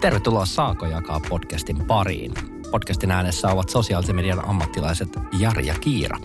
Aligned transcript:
Tervetuloa 0.00 0.46
Saako 0.46 0.86
jakaa 0.86 1.20
podcastin 1.28 1.86
pariin. 1.86 2.32
Podcastin 2.70 3.10
äänessä 3.10 3.48
ovat 3.48 3.68
sosiaalisen 3.68 4.16
median 4.16 4.48
ammattilaiset 4.48 5.08
Jari 5.38 5.66
ja 5.66 5.74
Kiira. 5.80 6.18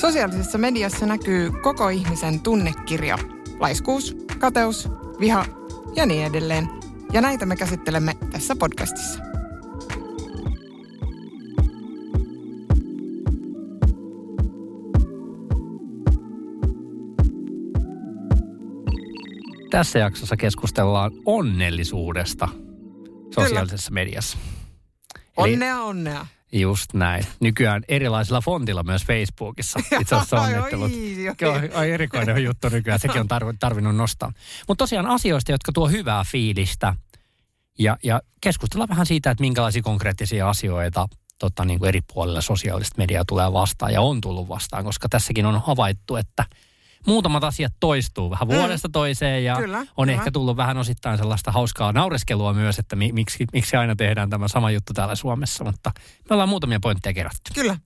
Sosiaalisessa 0.00 0.58
mediassa 0.58 1.06
näkyy 1.06 1.50
koko 1.62 1.88
ihmisen 1.88 2.40
tunnekirja. 2.40 3.18
Laiskuus, 3.60 4.16
kateus, 4.38 4.88
viha 5.20 5.44
ja 5.96 6.06
niin 6.06 6.26
edelleen. 6.26 6.68
Ja 7.12 7.20
näitä 7.20 7.46
me 7.46 7.56
käsittelemme 7.56 8.14
tässä 8.32 8.56
podcastissa. 8.56 9.20
Tässä 19.70 19.98
jaksossa 19.98 20.36
keskustellaan 20.36 21.10
onnellisuudesta 21.24 22.48
sosiaalisessa 23.40 23.90
mediassa. 23.90 24.38
Eli 25.38 25.52
Onnea, 25.52 25.82
onnea. 25.82 26.26
just 26.52 26.94
näin. 26.94 27.26
Nykyään 27.40 27.82
erilaisilla 27.88 28.40
fontilla 28.40 28.82
myös 28.82 29.04
Facebookissa. 29.04 29.78
Itse 30.00 30.14
asiassa 30.14 30.40
onnittelut. 30.40 30.92
oi, 30.92 31.48
oi. 31.48 31.58
Ai, 31.60 31.70
ai 31.74 31.90
erikoinen 31.90 32.44
juttu 32.44 32.68
nykyään. 32.68 33.00
Sekin 33.00 33.20
on 33.20 33.26
tarv- 33.26 33.56
tarvinnut 33.60 33.96
nostaa. 33.96 34.32
Mutta 34.68 34.82
tosiaan 34.82 35.06
asioista, 35.06 35.52
jotka 35.52 35.72
tuo 35.72 35.88
hyvää 35.88 36.24
fiilistä. 36.24 36.94
Ja, 37.78 37.96
ja 38.02 38.20
keskustella 38.40 38.88
vähän 38.88 39.06
siitä, 39.06 39.30
että 39.30 39.42
minkälaisia 39.42 39.82
konkreettisia 39.82 40.48
asioita 40.48 41.08
tota, 41.38 41.64
niin 41.64 41.78
kuin 41.78 41.88
eri 41.88 42.00
puolilla 42.14 42.40
sosiaalista 42.40 42.98
mediaa 42.98 43.24
tulee 43.28 43.52
vastaan 43.52 43.92
ja 43.92 44.00
on 44.00 44.20
tullut 44.20 44.48
vastaan, 44.48 44.84
koska 44.84 45.08
tässäkin 45.08 45.46
on 45.46 45.62
havaittu, 45.66 46.16
että 46.16 46.44
muutamat 47.06 47.44
asiat 47.44 47.72
toistuu 47.80 48.30
vähän 48.30 48.48
vuodesta 48.48 48.88
toiseen 48.92 49.44
ja 49.44 49.54
Mm. 49.54 49.60
Kyllä, 49.60 49.78
on 49.78 49.86
kyllä. 49.96 50.12
ehkä 50.12 50.30
tullut 50.30 50.56
vähän 50.56 50.76
osittain 50.76 51.18
sellaista 51.18 51.52
hauskaa 51.52 51.92
naureskelua 51.92 52.52
myös, 52.54 52.78
että 52.78 52.96
mi- 52.96 53.12
miksi, 53.12 53.44
miksi 53.52 53.76
aina 53.76 53.96
tehdään 53.96 54.30
tämä 54.30 54.48
sama 54.48 54.70
juttu 54.70 54.92
täällä 54.92 55.14
Suomessa, 55.14 55.64
mutta 55.64 55.92
me 56.30 56.34
ollaan 56.34 56.48
muutamia 56.48 56.80
pointteja 56.80 57.14
kerätty. 57.14 57.54
Kyllä. 57.54 57.76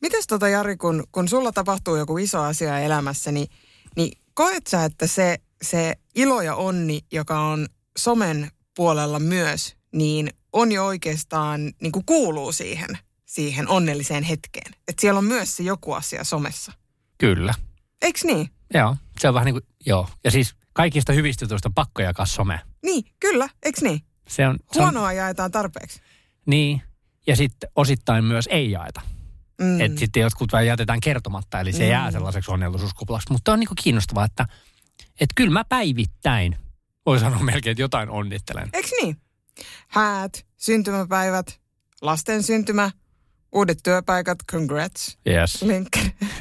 Mites 0.00 0.26
tota 0.26 0.48
Jari, 0.48 0.76
kun, 0.76 1.04
kun 1.12 1.28
sulla 1.28 1.52
tapahtuu 1.52 1.96
joku 1.96 2.18
iso 2.18 2.42
asia 2.42 2.78
elämässä, 2.78 3.32
niin, 3.32 3.48
niin 3.96 4.18
koet 4.34 4.66
sä, 4.66 4.84
että 4.84 5.06
se, 5.06 5.38
se 5.62 5.94
ilo 6.14 6.42
ja 6.42 6.54
onni, 6.54 7.00
joka 7.12 7.40
on 7.40 7.66
somen 7.98 8.50
puolella 8.76 9.18
myös, 9.18 9.76
niin 9.92 10.30
on 10.52 10.72
jo 10.72 10.86
oikeastaan, 10.86 11.72
niin 11.82 11.92
kuin 11.92 12.04
kuuluu 12.06 12.52
siihen, 12.52 12.98
siihen 13.26 13.68
onnelliseen 13.68 14.22
hetkeen. 14.22 14.72
Että 14.88 15.00
siellä 15.00 15.18
on 15.18 15.24
myös 15.24 15.56
se 15.56 15.62
joku 15.62 15.92
asia 15.92 16.24
somessa. 16.24 16.72
Kyllä. 17.18 17.54
Eiks 18.04 18.24
niin? 18.24 18.50
Joo, 18.74 18.96
se 19.18 19.28
on 19.28 19.34
vähän 19.34 19.46
niin 19.46 19.54
kuin, 19.54 19.64
joo. 19.86 20.08
Ja 20.24 20.30
siis 20.30 20.54
kaikista 20.72 21.12
hyvistä 21.12 21.44
jutuista 21.44 21.68
on 21.68 21.74
pakko 21.74 22.02
jakaa 22.02 22.26
some. 22.26 22.60
Niin, 22.82 23.04
kyllä, 23.20 23.48
eiks 23.62 23.82
niin? 23.82 24.00
Se 24.28 24.46
on, 24.48 24.58
se 24.72 24.78
on, 24.78 24.84
Huonoa 24.84 25.12
jaetaan 25.12 25.50
tarpeeksi. 25.50 26.00
Niin, 26.46 26.82
ja 27.26 27.36
sitten 27.36 27.70
osittain 27.76 28.24
myös 28.24 28.48
ei 28.50 28.70
jaeta. 28.70 29.00
Mm. 29.60 29.66
Mm. 29.66 29.80
Että 29.80 29.98
sitten 29.98 30.20
jotkut 30.20 30.52
vähän 30.52 30.66
jätetään 30.66 31.00
kertomatta, 31.00 31.60
eli 31.60 31.72
se 31.72 31.84
mm. 31.84 31.90
jää 31.90 32.10
sellaiseksi 32.10 32.50
onnellisuuskuplaksi. 32.50 33.32
Mutta 33.32 33.52
on 33.52 33.60
niinku 33.60 33.74
kiinnostavaa, 33.82 34.24
että 34.24 34.46
et 35.20 35.30
kyllä 35.34 35.52
mä 35.52 35.64
päivittäin, 35.68 36.56
voi 37.06 37.20
sanoa 37.20 37.42
melkein, 37.42 37.72
että 37.72 37.82
jotain 37.82 38.10
onnittelen. 38.10 38.68
Eiks 38.72 38.90
niin? 39.02 39.16
Häät, 39.88 40.46
syntymäpäivät, 40.56 41.60
lasten 42.02 42.42
syntymä, 42.42 42.90
uudet 43.52 43.78
työpaikat, 43.82 44.38
congrats. 44.52 45.18
Yes. 45.26 45.62
Link, 45.62 45.88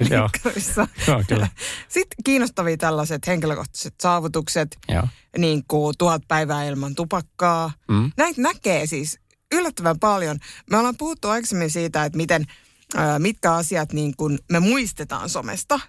Joo. 0.10 0.22
linkkarissa. 0.22 0.88
Joo, 1.08 1.24
kyllä. 1.28 1.48
Sitten 1.90 2.24
kiinnostavia 2.24 2.78
tällaiset 2.78 3.28
henkilökohtaiset 3.28 3.94
saavutukset, 4.02 4.78
Joo. 4.90 5.08
niin 5.38 5.64
kuin 5.68 5.96
tuhat 5.98 6.22
päivää 6.28 6.64
ilman 6.64 6.96
tupakkaa. 6.96 7.72
Mm. 7.88 8.12
Näitä 8.18 8.42
näkee 8.42 8.86
siis 8.86 9.20
yllättävän 9.54 10.00
paljon. 10.00 10.38
Me 10.70 10.78
ollaan 10.78 10.98
puhuttu 10.98 11.30
aikaisemmin 11.30 11.72
siitä, 11.72 12.06
että 12.06 12.18
miten, 12.18 12.46
mitkä 13.20 13.54
asiat 13.54 13.94
niin 13.94 14.14
kuin 14.18 14.40
me 14.52 14.60
muistetaan 14.60 15.30
somesta 15.30 15.80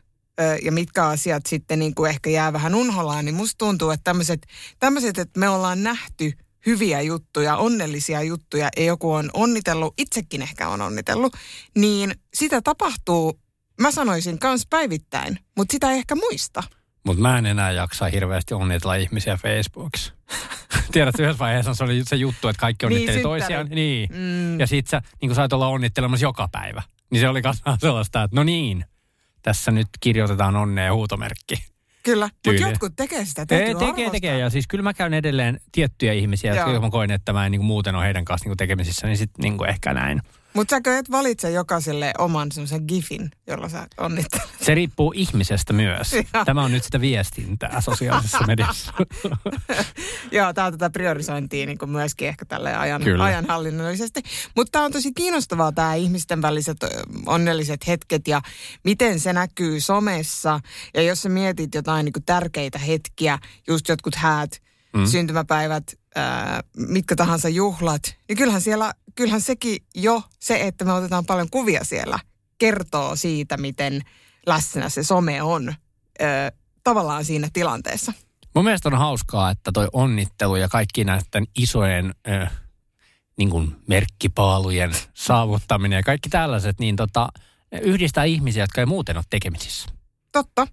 ja 0.63 0.73
mitkä 0.73 1.05
asiat 1.05 1.47
sitten 1.47 1.79
niin 1.79 1.95
kuin 1.95 2.11
ehkä 2.11 2.31
jää 2.31 2.53
vähän 2.53 2.75
unholaan. 2.75 3.25
Niin 3.25 3.35
musta 3.35 3.59
tuntuu, 3.59 3.91
että 3.91 4.05
tämmöiset, 4.05 4.47
tämmöiset, 4.79 5.19
että 5.19 5.41
me 5.41 5.49
ollaan 5.49 5.83
nähty 5.83 6.33
hyviä 6.67 7.01
juttuja, 7.01 7.57
onnellisia 7.57 8.23
juttuja 8.23 8.69
ja 8.77 8.85
joku 8.85 9.13
on 9.13 9.31
onnitellut, 9.35 9.95
itsekin 9.99 10.43
ehkä 10.43 10.69
on 10.69 10.81
onnitellut, 10.81 11.37
niin 11.77 12.15
sitä 12.35 12.63
tapahtuu, 12.63 13.41
mä 13.81 13.91
sanoisin, 13.91 14.39
kans 14.39 14.67
päivittäin, 14.71 15.39
mutta 15.57 15.73
sitä 15.73 15.91
ei 15.91 15.99
ehkä 15.99 16.15
muista. 16.15 16.63
Mutta 17.07 17.23
mä 17.23 17.39
en 17.39 17.47
enää 17.47 17.73
jaksa 17.73 18.05
hirveästi 18.07 18.55
onnitella 18.55 18.95
ihmisiä 18.95 19.37
Facebookissa. 19.37 20.13
Tiedätkö, 20.93 21.23
yhdessä 21.23 21.39
vaiheessa 21.39 21.75
se 21.75 21.85
oli 21.85 22.03
se 22.05 22.17
juttu, 22.17 22.49
että 22.49 22.61
kaikki 22.61 22.87
Niin, 22.87 22.93
onnitteli 22.95 23.17
synttärit. 23.17 23.41
toisiaan. 23.41 23.67
Niin. 23.71 24.09
Mm. 24.13 24.61
Ja 24.61 24.67
sit 24.67 24.87
sä 24.87 25.03
niin 25.21 25.29
kun 25.29 25.37
sait 25.37 25.53
olla 25.53 25.69
onnittelemassa 25.69 26.27
joka 26.27 26.49
päivä. 26.53 26.83
Niin 27.11 27.21
se 27.21 27.29
oli 27.29 27.43
myös 27.45 27.63
sellaista, 27.81 28.23
että 28.23 28.37
no 28.37 28.43
niin, 28.45 28.85
tässä 29.43 29.71
nyt 29.71 29.89
kirjoitetaan 30.01 30.57
onnea 30.57 30.95
huutomerkki. 30.95 31.55
Kyllä, 32.03 32.29
mutta 32.47 32.63
jotkut 32.63 32.93
tekee 32.97 33.25
sitä. 33.25 33.47
Täytyy 33.47 33.75
tekee, 33.75 33.89
arvostaa. 33.89 34.11
tekee. 34.11 34.39
Ja 34.39 34.51
siis 34.51 34.67
kyllä 34.67 34.83
mä 34.83 34.95
käyn 34.95 35.15
edelleen 35.15 35.61
tiettyjä 35.73 36.13
ihmisiä, 36.13 36.55
jotka 36.55 36.81
mä 36.81 36.91
koen, 36.91 37.11
että 37.11 37.33
mä 37.33 37.47
en 37.47 37.53
niin 37.53 37.65
muuten 37.65 37.95
ole 37.95 38.05
heidän 38.05 38.25
kanssa 38.25 38.49
niin 38.49 38.57
tekemisissä, 38.57 39.07
niin 39.07 39.17
sitten 39.17 39.43
niin 39.43 39.69
ehkä 39.69 39.95
näin. 39.95 40.23
Mutta 40.55 40.77
säkö 40.77 40.99
et 40.99 41.11
valitse 41.11 41.51
jokaiselle 41.51 42.13
oman 42.19 42.53
semmoisen 42.53 42.85
gifin, 42.89 43.31
jolla 43.47 43.69
sä 43.69 43.87
onnittelet? 43.99 44.49
Se 44.61 44.75
riippuu 44.75 45.13
ihmisestä 45.17 45.73
myös. 45.73 46.13
Joo. 46.35 46.45
Tämä 46.45 46.65
on 46.65 46.73
nyt 46.73 46.85
sitä 46.85 47.01
viestintää 47.01 47.81
sosiaalisessa 47.81 48.47
mediassa. 48.47 48.93
Joo, 50.33 50.53
tämä 50.53 50.67
on 50.67 50.73
tätä 50.73 50.91
priorisointia 50.91 51.67
niin 51.67 51.79
kuin 51.79 51.91
myöskin 51.91 52.29
ehkä 52.29 52.45
tälle 52.45 52.77
ajan, 52.77 53.03
Kyllä. 53.03 53.25
ajanhallinnollisesti. 53.25 54.23
Mutta 54.57 54.71
tämä 54.71 54.85
on 54.85 54.93
tosi 54.93 55.13
kiinnostavaa 55.13 55.73
tämä 55.73 55.95
ihmisten 55.95 56.43
väliset 56.43 56.79
onnelliset 57.27 57.87
hetket 57.87 58.29
ja 58.29 58.43
miten 58.85 59.21
se 59.21 59.33
näkyy 59.33 59.81
somessa. 59.81 60.61
Ja 60.95 61.03
jos 61.03 61.23
sä 61.23 61.29
mietit 61.29 61.75
jotain 61.75 62.05
niin 62.05 62.13
kuin 62.13 62.25
tärkeitä 62.25 62.79
hetkiä, 62.79 63.39
just 63.69 63.89
jotkut 63.89 64.15
häät, 64.15 64.51
mm. 64.97 65.07
syntymäpäivät, 65.07 65.85
ää, 66.15 66.63
mitkä 66.77 67.17
tahansa 67.17 67.49
juhlat, 67.49 68.03
niin 68.29 68.37
kyllähän 68.37 68.61
siellä, 68.61 68.93
kyllähän 69.15 69.41
sekin 69.41 69.79
jo 69.95 70.23
se, 70.41 70.61
että 70.61 70.85
me 70.85 70.93
otetaan 70.93 71.27
paljon 71.27 71.51
kuvia 71.51 71.85
siellä, 71.85 72.19
kertoo 72.59 73.17
siitä, 73.17 73.57
miten 73.57 74.03
läsnä 74.47 74.89
se 74.89 75.03
some 75.03 75.43
on 75.43 75.75
ö, 76.21 76.25
tavallaan 76.85 77.25
siinä 77.25 77.49
tilanteessa. 77.53 78.13
Mun 78.55 78.65
mielestä 78.65 78.89
on 78.89 78.99
hauskaa, 78.99 79.51
että 79.51 79.73
toi 79.73 79.89
onnittelu 79.93 80.57
ja 80.57 80.69
kaikki 80.69 81.05
näiden 81.05 81.47
isojen 81.57 82.15
äh, 82.29 82.51
niin 83.37 83.51
kuin 83.51 83.77
merkkipaalujen 83.87 84.93
saavuttaminen 85.15 85.97
ja 85.97 86.03
kaikki 86.03 86.29
tällaiset, 86.29 86.79
niin 86.79 86.97
tota, 86.97 87.29
yhdistää 87.83 88.25
ihmisiä, 88.25 88.63
jotka 88.63 88.81
ei 88.81 88.87
muuten 88.87 89.17
ole 89.17 89.25
tekemisissä. 89.31 89.89
Totta. 90.33 90.67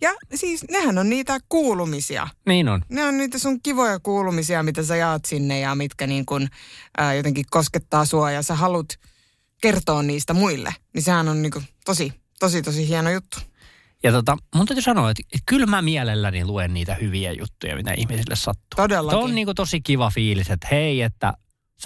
Ja 0.00 0.14
siis 0.34 0.64
nehän 0.70 0.98
on 0.98 1.08
niitä 1.08 1.38
kuulumisia. 1.48 2.28
Niin 2.46 2.68
on. 2.68 2.82
Ne 2.88 3.04
on 3.04 3.16
niitä 3.16 3.38
sun 3.38 3.62
kivoja 3.62 4.00
kuulumisia, 4.00 4.62
mitä 4.62 4.82
sä 4.82 4.96
jaat 4.96 5.24
sinne 5.24 5.60
ja 5.60 5.74
mitkä 5.74 6.06
niin 6.06 6.26
kun, 6.26 6.48
ää, 6.98 7.14
jotenkin 7.14 7.44
koskettaa 7.50 8.04
sua 8.04 8.30
ja 8.30 8.42
sä 8.42 8.54
haluat 8.54 8.88
kertoa 9.62 10.02
niistä 10.02 10.34
muille. 10.34 10.74
Niin 10.94 11.02
sehän 11.02 11.28
on 11.28 11.42
niin 11.42 11.52
kun, 11.52 11.62
tosi, 11.84 12.12
tosi, 12.40 12.62
tosi 12.62 12.88
hieno 12.88 13.10
juttu. 13.10 13.38
Ja 14.02 14.12
tota, 14.12 14.36
mun 14.54 14.66
täytyy 14.66 14.82
sanoa, 14.82 15.10
että, 15.10 15.22
että 15.32 15.42
kyllä 15.46 15.66
mä 15.66 15.82
mielelläni 15.82 16.44
luen 16.44 16.74
niitä 16.74 16.94
hyviä 16.94 17.32
juttuja, 17.32 17.76
mitä 17.76 17.92
ihmisille 17.92 18.36
sattuu. 18.36 18.76
Todellakin. 18.76 19.18
Tuo 19.18 19.28
on 19.28 19.34
niin 19.34 19.46
kuin 19.46 19.54
tosi 19.54 19.80
kiva 19.80 20.10
fiilis, 20.10 20.50
että 20.50 20.68
hei, 20.70 21.02
että 21.02 21.32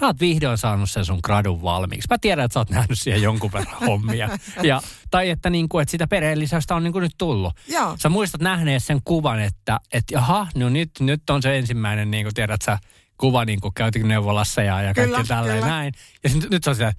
sä 0.00 0.06
oot 0.06 0.20
vihdoin 0.20 0.58
saanut 0.58 0.90
sen 0.90 1.04
sun 1.04 1.20
gradun 1.22 1.62
valmiiksi. 1.62 2.06
Mä 2.10 2.18
tiedän, 2.18 2.44
että 2.44 2.54
sä 2.54 2.60
oot 2.60 2.70
nähnyt 2.70 2.98
siihen 2.98 3.22
jonkun 3.22 3.52
verran 3.52 3.80
hommia. 3.86 4.38
Ja, 4.62 4.82
tai 5.10 5.30
että, 5.30 5.50
niin 5.50 5.68
kuin, 5.68 5.82
että 5.82 5.90
sitä 5.90 6.06
perheellisäystä 6.06 6.74
on 6.74 6.84
niin 6.84 6.92
kuin 6.92 7.02
nyt 7.02 7.14
tullut. 7.18 7.52
Joo. 7.68 7.96
Sä 7.98 8.08
muistat 8.08 8.40
nähneet 8.40 8.84
sen 8.84 9.00
kuvan, 9.04 9.40
että, 9.40 9.78
että 9.92 10.14
jaha, 10.14 10.46
no 10.54 10.68
nyt, 10.68 10.90
nyt 11.00 11.30
on 11.30 11.42
se 11.42 11.58
ensimmäinen, 11.58 12.10
niin 12.10 12.24
kuin 12.24 12.34
tiedät 12.34 12.62
sä, 12.62 12.78
kuva 13.18 13.44
niin 13.44 13.60
kuin 13.60 13.74
käytiin 13.74 14.08
neuvolassa 14.08 14.62
ja, 14.62 14.82
ja 14.82 14.94
kaikki 14.94 15.24
tälleen 15.28 15.58
kyllä. 15.58 15.70
näin. 15.70 15.92
Ja 16.24 16.30
sit, 16.30 16.50
nyt 16.50 16.64
se 16.64 16.70
on 16.70 16.76
sitä, 16.76 16.92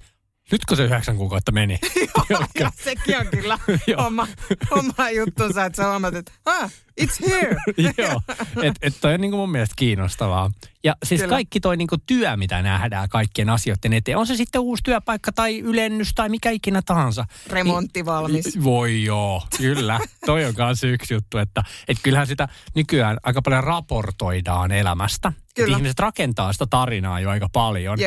nytkö 0.52 0.76
se 0.76 0.84
yhdeksän 0.84 1.16
kuukautta 1.16 1.52
meni? 1.52 1.78
Joo, 2.30 2.44
ja 2.60 2.70
sekin 2.84 3.18
on 3.18 3.26
kyllä 3.26 3.58
oma, 4.06 4.28
oma 4.70 5.10
juttunsa, 5.10 5.64
että 5.64 5.76
sä 5.76 5.88
huomaat, 5.90 6.14
että 6.14 6.32
ah, 6.44 6.70
it's 7.00 7.28
here. 7.30 7.56
Joo, 7.98 8.20
että 8.62 8.86
et 8.86 8.94
toi 9.00 9.14
on 9.14 9.20
niinku 9.20 9.36
mun 9.36 9.50
mielestä 9.50 9.74
kiinnostavaa. 9.78 10.50
Ja 10.84 10.96
siis 11.04 11.20
Kyllä. 11.20 11.30
kaikki 11.30 11.60
toi 11.60 11.76
niinku 11.76 11.96
työ, 12.06 12.36
mitä 12.36 12.62
nähdään 12.62 13.08
kaikkien 13.08 13.50
asioiden 13.50 13.92
eteen, 13.92 14.18
on 14.18 14.26
se 14.26 14.36
sitten 14.36 14.60
uusi 14.60 14.82
työpaikka 14.82 15.32
tai 15.32 15.58
ylennys 15.58 16.12
tai 16.14 16.28
mikä 16.28 16.50
ikinä 16.50 16.82
tahansa. 16.86 17.24
Remontti 17.50 18.04
valmis. 18.04 18.44
Niin- 18.44 18.64
Voi 18.64 19.04
joo, 19.04 19.42
kyllä. 19.56 20.00
toi 20.26 20.44
on 20.44 20.54
kanssa 20.54 20.86
yksi 20.86 21.14
juttu, 21.14 21.38
että 21.38 21.64
et 21.88 21.96
kyllähän 22.02 22.26
sitä 22.26 22.48
nykyään 22.74 23.18
aika 23.22 23.42
paljon 23.42 23.64
raportoidaan 23.64 24.72
elämästä. 24.72 25.28
Et 25.28 25.54
Kyllä. 25.54 25.76
ihmiset 25.76 25.98
rakentaa 25.98 26.52
sitä 26.52 26.66
tarinaa 26.70 27.20
jo 27.20 27.30
aika 27.30 27.48
paljon. 27.52 27.98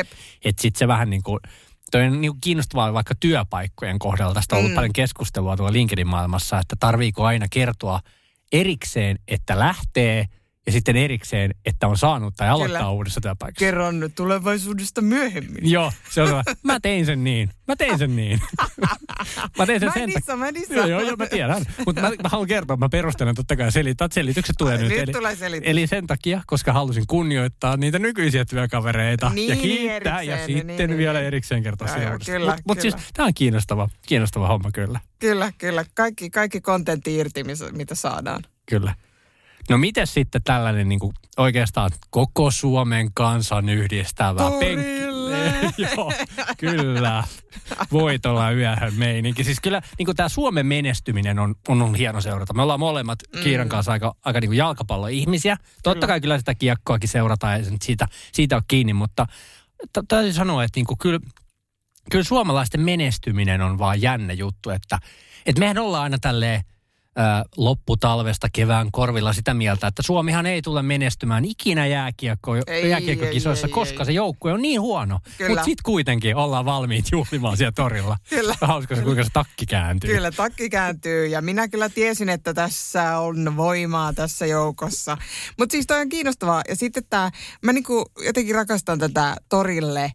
Että 0.44 0.62
sitten 0.62 0.78
se 0.78 0.88
vähän 0.88 1.10
niin 1.10 1.22
kuin, 1.22 1.40
toi 1.92 2.06
on 2.06 2.20
niin 2.20 2.32
kiinnostavaa 2.40 2.92
vaikka 2.92 3.14
työpaikkojen 3.20 3.98
kohdalla. 3.98 4.34
Tästä 4.34 4.54
on 4.54 4.58
ollut 4.58 4.72
Mm. 4.72 4.74
paljon 4.74 4.92
keskustelua 4.92 5.56
tuolla 5.56 5.72
LinkedIn-maailmassa, 5.72 6.58
että 6.58 6.76
tarviiko 6.80 7.24
aina 7.24 7.46
kertoa 7.50 8.00
erikseen, 8.52 9.18
että 9.28 9.58
lähtee 9.58 10.26
ja 10.66 10.72
sitten 10.72 10.96
erikseen, 10.96 11.54
että 11.64 11.88
on 11.88 11.98
saanut 11.98 12.34
tai 12.36 12.48
aloittaa 12.48 12.80
Kyllä. 12.80 12.90
uudessa 12.90 13.20
työpaikassa. 13.20 13.64
Kerron 13.64 14.10
tulevaisuudesta 14.14 15.00
myöhemmin. 15.00 15.70
Joo, 15.70 15.92
se 16.10 16.22
on 16.22 16.42
mä 16.62 16.80
tein 16.80 17.06
sen 17.06 17.24
niin, 17.24 17.50
mä 17.68 17.76
tein 17.76 17.98
sen 17.98 18.16
niin. 18.16 18.40
mä 19.58 19.66
tein 19.66 19.80
sen 19.80 19.86
Mä 19.88 19.92
sen 19.92 20.02
en 20.02 20.08
dissa, 20.08 20.36
mä 20.36 20.48
en 20.48 20.54
dissa. 20.54 20.74
Joo, 20.74 20.86
joo, 20.86 21.00
joo, 21.00 21.16
mä 21.16 21.26
tiedän. 21.26 21.64
Mutta 21.86 22.00
mä, 22.00 22.08
mä 22.08 22.28
haluan 22.28 22.48
kertoa, 22.48 22.76
mä 22.76 22.88
perustelen 22.88 23.34
totta 23.34 23.56
kai 23.56 23.72
selitän, 23.72 24.08
selitykset 24.12 24.56
tulee 24.58 24.76
Ai, 24.76 24.82
nyt. 24.82 24.92
eli, 24.92 25.12
tulee 25.12 25.36
selitys. 25.36 25.70
eli 25.70 25.86
sen 25.86 26.06
takia, 26.06 26.42
koska 26.46 26.72
halusin 26.72 27.04
kunnioittaa 27.06 27.76
niitä 27.76 27.98
nykyisiä 27.98 28.44
työkavereita 28.44 29.26
ja 29.26 29.32
Niin, 29.32 29.58
kiittää 29.58 30.22
ja 30.22 30.36
erikseen, 30.36 30.58
sitten 30.58 30.90
niin, 30.90 30.98
vielä 30.98 31.18
niin. 31.18 31.26
erikseen 31.26 31.62
kertoa 31.62 31.88
Joo, 31.88 32.18
kyllä, 32.26 32.50
Mutta 32.50 32.62
mut 32.66 32.80
siis 32.80 32.94
tämä 33.14 33.26
on 33.26 33.34
kiinnostava, 33.34 33.88
kiinnostava 34.06 34.48
homma 34.48 34.70
kyllä. 34.70 35.00
Kyllä, 35.18 35.52
kyllä. 35.58 35.84
Kaikki, 35.94 36.30
kaikki 36.30 36.60
kontentti 36.60 37.16
irti, 37.16 37.44
mitä 37.72 37.94
saadaan. 37.94 38.42
Kyllä. 38.66 38.94
No 39.70 39.78
miten 39.78 40.06
sitten 40.06 40.42
tällainen 40.42 40.88
niin 40.88 40.98
kuin 40.98 41.12
oikeastaan 41.36 41.90
koko 42.10 42.50
Suomen 42.50 43.10
kansan 43.14 43.68
yhdistävä 43.68 44.40
Torille! 44.40 45.12
Joo, 45.96 46.12
kyllä. 46.58 47.24
Voitolla 47.92 48.50
yöhön 48.50 48.94
meininki. 48.94 49.44
Siis 49.44 49.60
kyllä 49.60 49.82
niin 49.98 50.16
tämä 50.16 50.28
Suomen 50.28 50.66
menestyminen 50.66 51.38
on, 51.38 51.54
on 51.68 51.82
ollut 51.82 51.98
hieno 51.98 52.20
seurata. 52.20 52.54
Me 52.54 52.62
ollaan 52.62 52.80
molemmat 52.80 53.18
Kiiran 53.42 53.68
kanssa 53.68 53.92
aika, 53.92 54.14
aika 54.24 54.40
niin 54.40 54.54
jalkapalloihmisiä. 54.54 55.56
Totta 55.82 55.94
Kyllä. 55.94 56.06
kai 56.06 56.20
kyllä 56.20 56.38
sitä 56.38 56.54
kiekkoakin 56.54 57.08
seurataan 57.08 57.60
ja 57.60 57.66
siitä, 57.82 58.06
siitä 58.32 58.56
on 58.56 58.62
kiinni, 58.68 58.92
mutta 58.92 59.26
täytyy 60.08 60.32
sanoa, 60.32 60.64
että 60.64 60.78
niin 60.78 60.86
kuin 60.86 60.98
kyllä, 60.98 61.20
kyllä 62.10 62.24
suomalaisten 62.24 62.80
menestyminen 62.80 63.60
on 63.60 63.78
vaan 63.78 64.02
jännä 64.02 64.32
juttu, 64.32 64.70
että, 64.70 64.98
että 65.46 65.60
mehän 65.60 65.78
ollaan 65.78 66.02
aina 66.02 66.18
tälleen 66.18 66.62
lopputalvesta 67.56 68.48
kevään 68.52 68.92
korvilla 68.92 69.32
sitä 69.32 69.54
mieltä, 69.54 69.86
että 69.86 70.02
Suomihan 70.02 70.46
ei 70.46 70.62
tule 70.62 70.82
menestymään 70.82 71.44
ikinä 71.44 71.86
jääkiekko, 71.86 72.52
Ei, 72.66 72.90
jääkiekkokisoissa, 72.90 73.66
ei, 73.66 73.70
ei, 73.70 73.74
koska 73.74 74.02
ei. 74.02 74.06
se 74.06 74.12
joukkue 74.12 74.52
on 74.52 74.62
niin 74.62 74.80
huono. 74.80 75.18
Mutta 75.48 75.64
sitten 75.64 75.82
kuitenkin 75.84 76.36
ollaan 76.36 76.64
valmiit 76.64 77.04
juhlimaan 77.12 77.56
siellä 77.56 77.72
torilla. 77.72 78.16
Kyllä. 78.30 78.54
Hauska 78.60 78.96
se, 78.96 79.02
kuinka 79.02 79.24
se 79.24 79.30
takki 79.32 79.66
kääntyy. 79.66 80.14
Kyllä, 80.14 80.30
takki 80.30 80.70
kääntyy 80.70 81.26
ja 81.26 81.42
minä 81.42 81.68
kyllä 81.68 81.88
tiesin, 81.88 82.28
että 82.28 82.54
tässä 82.54 83.18
on 83.18 83.56
voimaa 83.56 84.12
tässä 84.12 84.46
joukossa. 84.46 85.18
Mutta 85.58 85.72
siis 85.72 85.86
toi 85.86 86.00
on 86.00 86.08
kiinnostavaa. 86.08 86.62
Ja 86.68 86.76
sitten 86.76 87.02
tämä, 87.10 87.30
mä 87.62 87.72
niinku 87.72 88.04
jotenkin 88.24 88.54
rakastan 88.54 88.98
tätä 88.98 89.36
torille 89.48 90.12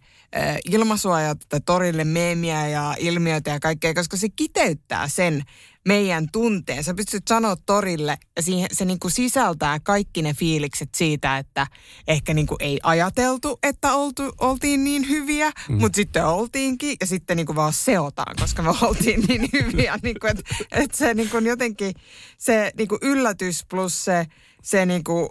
ilmaisua 0.71 1.21
ja 1.21 1.35
tätä 1.35 1.63
torille 1.65 2.03
meemiä 2.03 2.67
ja 2.67 2.95
ilmiöitä 2.99 3.51
ja 3.51 3.59
kaikkea, 3.59 3.93
koska 3.93 4.17
se 4.17 4.27
kiteyttää 4.29 5.07
sen 5.07 5.43
meidän 5.87 6.27
tunteen. 6.31 6.83
Sä 6.83 6.93
pystyt 6.93 7.27
sanoa 7.27 7.55
torille 7.65 8.17
ja 8.35 8.41
siihen, 8.41 8.67
se 8.71 8.85
niinku 8.85 9.09
sisältää 9.09 9.79
kaikki 9.79 10.21
ne 10.21 10.33
fiilikset 10.33 10.89
siitä, 10.95 11.37
että 11.37 11.67
ehkä 12.07 12.33
niinku 12.33 12.55
ei 12.59 12.79
ajateltu, 12.83 13.59
että 13.63 13.95
oltu, 13.95 14.23
oltiin 14.39 14.83
niin 14.83 15.09
hyviä, 15.09 15.51
mm. 15.69 15.75
mutta 15.75 15.95
sitten 15.95 16.25
oltiinkin 16.25 16.97
ja 17.01 17.07
sitten 17.07 17.37
niinku 17.37 17.55
vaan 17.55 17.73
seotaan, 17.73 18.35
koska 18.39 18.61
me 18.61 18.69
oltiin 18.81 19.21
niin 19.27 19.49
hyviä. 19.53 19.99
niinku, 20.03 20.27
että 20.27 20.43
et 20.71 20.93
se 20.93 21.13
niinku 21.13 21.37
jotenkin 21.37 21.93
se 22.37 22.71
niinku 22.77 22.97
yllätys 23.01 23.65
plus 23.69 24.05
se, 24.05 24.25
se, 24.63 24.85
niinku, 24.85 25.29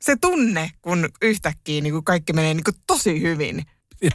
se 0.00 0.16
tunne, 0.20 0.70
kun 0.82 1.08
yhtäkkiä 1.22 1.80
niinku 1.80 2.02
kaikki 2.02 2.32
menee 2.32 2.54
niinku 2.54 2.72
tosi 2.86 3.20
hyvin. 3.20 3.62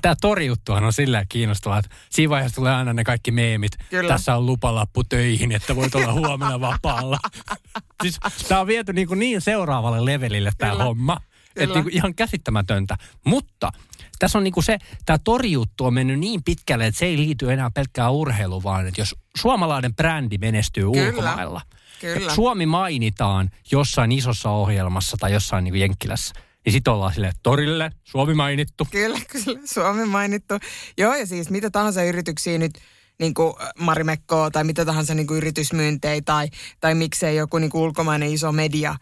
Tämä 0.02 0.16
torijuttuhan 0.22 0.84
on 0.84 0.94
sillä 0.94 1.26
kiinnostavaa, 1.30 1.80
että 1.80 1.96
siinä 2.10 2.30
vaiheessa 2.30 2.56
tulee 2.56 2.76
aina 2.76 2.94
ne 2.94 3.04
kaikki 3.04 3.32
meemit. 3.32 3.72
Kyllä. 3.90 4.14
Tässä 4.14 4.36
on 4.36 4.46
lupalappu 4.46 5.04
töihin, 5.04 5.52
että 5.52 5.76
voit 5.76 5.96
olla 5.96 6.14
huomenna 6.14 6.60
vapaalla. 6.70 7.20
siis 8.02 8.20
tämä 8.48 8.62
on 8.62 8.68
viety 8.68 8.94
niin, 8.94 9.08
kuin 9.08 9.20
niin 9.20 9.42
seuraavalle 9.42 10.06
levelille 10.06 10.52
tämä 10.58 10.72
Kyllä. 10.72 10.84
homma. 10.84 11.18
Että 11.56 11.82
niin 11.82 11.94
ihan 11.94 12.16
käsittämätöntä. 12.16 12.98
Mutta 13.26 13.72
tässä 14.20 14.38
on 14.38 14.44
niin 14.44 14.52
kuin 14.52 14.64
se, 14.64 14.78
tämä 15.06 15.18
torijuttu 15.24 15.86
on 15.86 15.94
mennyt 15.94 16.20
niin 16.20 16.44
pitkälle, 16.44 16.88
että 16.88 17.00
se 17.00 17.06
ei 17.06 17.18
liity 17.18 17.54
enää 17.54 17.70
pelkkään 17.72 18.14
urheiluun, 18.14 18.64
vaan 18.64 18.88
että 18.88 19.02
jos 19.02 19.16
suomalainen 19.38 19.96
brändi 19.96 20.38
menestyy 20.38 20.92
Kyllä. 20.92 21.08
ulkomailla. 21.10 21.62
Kyllä. 22.02 22.36
Suomi 22.36 22.66
mainitaan 22.66 23.50
jossain 23.72 24.12
isossa 24.12 24.50
ohjelmassa 24.50 25.18
tai 25.20 25.34
jossain 25.34 25.64
niin 25.64 25.72
kuin 25.72 25.82
Jenkkilässä. 25.82 26.34
Niin 26.68 26.74
sit 26.74 26.88
ollaan 26.88 27.14
silleen, 27.14 27.34
torille, 27.44 27.92
Suomi 28.04 28.34
mainittu. 28.34 28.88
Kyllä, 28.92 29.20
kyllä. 29.32 29.60
Suomi 29.66 30.06
mainittu. 30.06 30.54
Joo, 30.98 31.16
ja 31.16 31.26
siis 31.26 31.50
mitä 31.50 31.70
tahansa 31.70 32.04
yrityksiä 32.04 32.58
nyt, 32.58 32.80
niin 33.20 33.34
kuin 33.34 33.54
Marimekkoa 33.80 34.52
tai 34.52 34.64
mitä 34.64 34.86
tahansa 34.86 35.14
niin 35.14 35.28
kuin 35.28 35.38
yritysmyyntejä 35.38 36.22
tai, 36.26 36.48
tai 36.80 36.96
miksei 36.96 37.36
joku 37.36 37.58
niin 37.58 37.70
kuin 37.70 37.82
ulkomainen 37.82 38.34
iso 38.34 38.52
media 38.52 38.96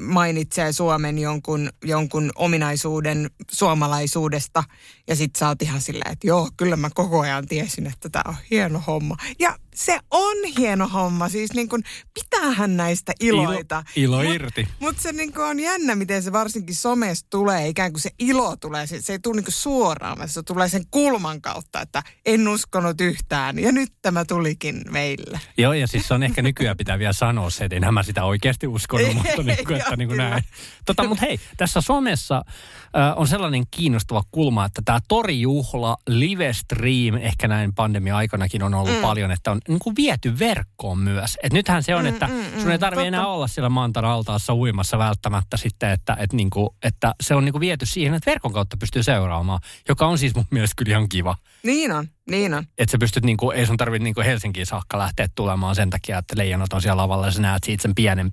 mainitsee 0.00 0.72
Suomen 0.72 1.18
jonkun, 1.18 1.70
jonkun 1.84 2.30
ominaisuuden 2.34 3.30
suomalaisuudesta. 3.50 4.64
Ja 5.08 5.16
sit 5.16 5.36
sä 5.36 5.48
oot 5.48 5.62
ihan 5.62 5.80
silleen, 5.80 6.12
että 6.12 6.26
joo, 6.26 6.50
kyllä 6.56 6.76
mä 6.76 6.90
koko 6.94 7.20
ajan 7.20 7.46
tiesin, 7.46 7.86
että 7.86 8.08
tämä 8.08 8.22
on 8.26 8.36
hieno 8.50 8.82
homma. 8.86 9.16
Ja 9.38 9.58
se 9.74 9.98
on 10.10 10.36
hieno 10.58 10.88
homma, 10.88 11.28
siis 11.28 11.52
niin 11.52 11.68
kuin 11.68 11.82
pitäähän 12.14 12.76
näistä 12.76 13.12
iloita. 13.20 13.84
Ilo, 13.96 14.20
ilo 14.20 14.30
Mut- 14.30 14.34
irti. 14.34 14.68
mutta 14.80 15.02
se 15.02 15.12
niinku 15.12 15.40
on 15.40 15.60
jännä, 15.60 15.94
miten 15.94 16.22
se 16.22 16.32
varsinkin 16.32 16.74
somesta 16.74 17.26
tulee, 17.30 17.68
ikään 17.68 17.92
kuin 17.92 18.00
se 18.00 18.10
ilo 18.18 18.56
tulee, 18.56 18.86
se, 18.86 19.00
se 19.00 19.12
ei 19.12 19.18
tule 19.18 19.36
niinku 19.36 19.50
suoraan, 19.50 20.18
vaan 20.18 20.28
se 20.28 20.42
tulee 20.42 20.68
sen 20.68 20.82
kulman 20.90 21.40
kautta, 21.40 21.80
että 21.80 22.02
en 22.26 22.48
uskonut 22.48 23.00
yhtään 23.00 23.58
ja 23.58 23.72
nyt 23.72 23.92
tämä 24.02 24.24
tulikin 24.24 24.82
meille. 24.90 25.40
Joo, 25.58 25.72
ja 25.72 25.86
siis 25.86 26.08
se 26.08 26.14
on 26.14 26.22
ehkä 26.22 26.42
nykyään 26.42 26.76
pitää 26.76 26.98
vielä 26.98 27.12
sanoa 27.12 27.50
se, 27.50 27.64
että 27.64 27.76
enhän 27.76 27.94
mä 27.94 28.02
sitä 28.02 28.24
oikeasti 28.24 28.66
uskonut, 28.66 29.06
Ei, 29.06 29.14
mutta 29.14 29.42
niin 29.42 29.66
kuin, 29.66 29.80
että 29.80 29.96
niin 29.96 30.08
kuin 30.08 30.18
näin. 30.18 30.44
Tota, 30.86 31.08
mutta 31.08 31.26
hei, 31.26 31.40
tässä 31.56 31.80
somessa 31.80 32.36
äh, 32.36 33.18
on 33.18 33.28
sellainen 33.28 33.64
kiinnostava 33.70 34.22
kulma, 34.30 34.64
että 34.64 34.82
tämä 34.84 34.98
torijuhla, 35.08 35.96
live 36.08 36.52
stream, 36.52 37.14
ehkä 37.14 37.48
näin 37.48 37.74
pandemia-aikanakin 37.74 38.62
on 38.62 38.74
ollut 38.74 38.94
mm. 38.94 39.00
paljon, 39.00 39.30
että 39.30 39.50
on 39.50 39.60
niin 39.68 39.78
kuin 39.78 39.96
viety 39.96 40.38
verkkoon 40.38 40.98
myös. 40.98 41.38
Et 41.42 41.52
nythän 41.52 41.82
se 41.82 41.94
on, 41.94 42.06
että 42.06 42.26
mm, 42.26 42.32
mm, 42.32 42.60
sun 42.60 42.72
ei 42.72 42.78
tarvitse 42.78 43.08
enää 43.08 43.26
olla 43.26 43.46
siellä 43.46 43.68
mantan 43.68 44.04
altaassa 44.04 44.54
uimassa 44.54 44.98
välttämättä 44.98 45.56
sitten, 45.56 45.90
että, 45.90 46.16
että, 46.18 46.36
niin 46.36 46.50
kuin, 46.50 46.68
että 46.82 47.14
se 47.20 47.34
on 47.34 47.44
niin 47.44 47.52
kuin 47.52 47.60
viety 47.60 47.86
siihen, 47.86 48.14
että 48.14 48.30
verkon 48.30 48.52
kautta 48.52 48.76
pystyy 48.76 49.02
seuraamaan, 49.02 49.60
joka 49.88 50.06
on 50.06 50.18
siis 50.18 50.34
mun 50.34 50.46
mielestä 50.50 50.74
kyllä 50.76 50.90
ihan 50.90 51.08
kiva. 51.08 51.36
Niin 51.62 51.92
on, 51.92 52.08
niin 52.30 52.54
on. 52.54 52.66
Että 52.78 52.92
sä 52.92 52.98
pystyt, 52.98 53.24
niinku, 53.24 53.50
ei 53.50 53.66
sun 53.66 53.76
tarvitse 53.76 54.04
niinku 54.04 54.20
Helsinkiin 54.20 54.66
saakka 54.66 54.98
lähteä 54.98 55.26
tulemaan 55.34 55.74
sen 55.74 55.90
takia, 55.90 56.18
että 56.18 56.34
leijonat 56.36 56.72
on 56.72 56.82
siellä 56.82 57.02
lavalla 57.02 57.26
ja 57.26 57.32
sä 57.32 57.42
näet 57.42 57.64
siitä 57.64 57.82
sen 57.82 57.94
pienen, 57.94 58.32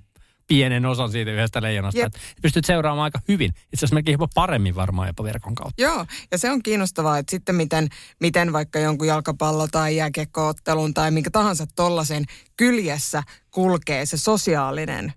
pienen 0.50 0.86
osan 0.86 1.10
siitä 1.10 1.30
yhdestä 1.30 1.62
leijonasta. 1.62 2.00
Jep. 2.00 2.12
Pystyt 2.42 2.64
seuraamaan 2.64 3.04
aika 3.04 3.20
hyvin. 3.28 3.50
Itse 3.50 3.68
asiassa 3.76 3.94
melkein 3.94 4.12
jopa 4.12 4.28
paremmin 4.34 4.74
varmaan 4.74 5.08
jopa 5.08 5.24
verkon 5.24 5.54
kautta. 5.54 5.82
Joo, 5.82 6.06
ja 6.32 6.38
se 6.38 6.50
on 6.50 6.62
kiinnostavaa, 6.62 7.18
että 7.18 7.30
sitten 7.30 7.54
miten, 7.54 7.88
miten 8.20 8.52
vaikka 8.52 8.78
jonkun 8.78 9.06
jalkapallo- 9.08 9.68
tai 9.70 9.96
jääkiekkoottelun 9.96 10.94
tai 10.94 11.10
minkä 11.10 11.30
tahansa 11.30 11.66
tollasen 11.76 12.24
kyljessä 12.56 13.22
kulkee 13.50 14.06
se 14.06 14.16
sosiaalinen 14.16 15.12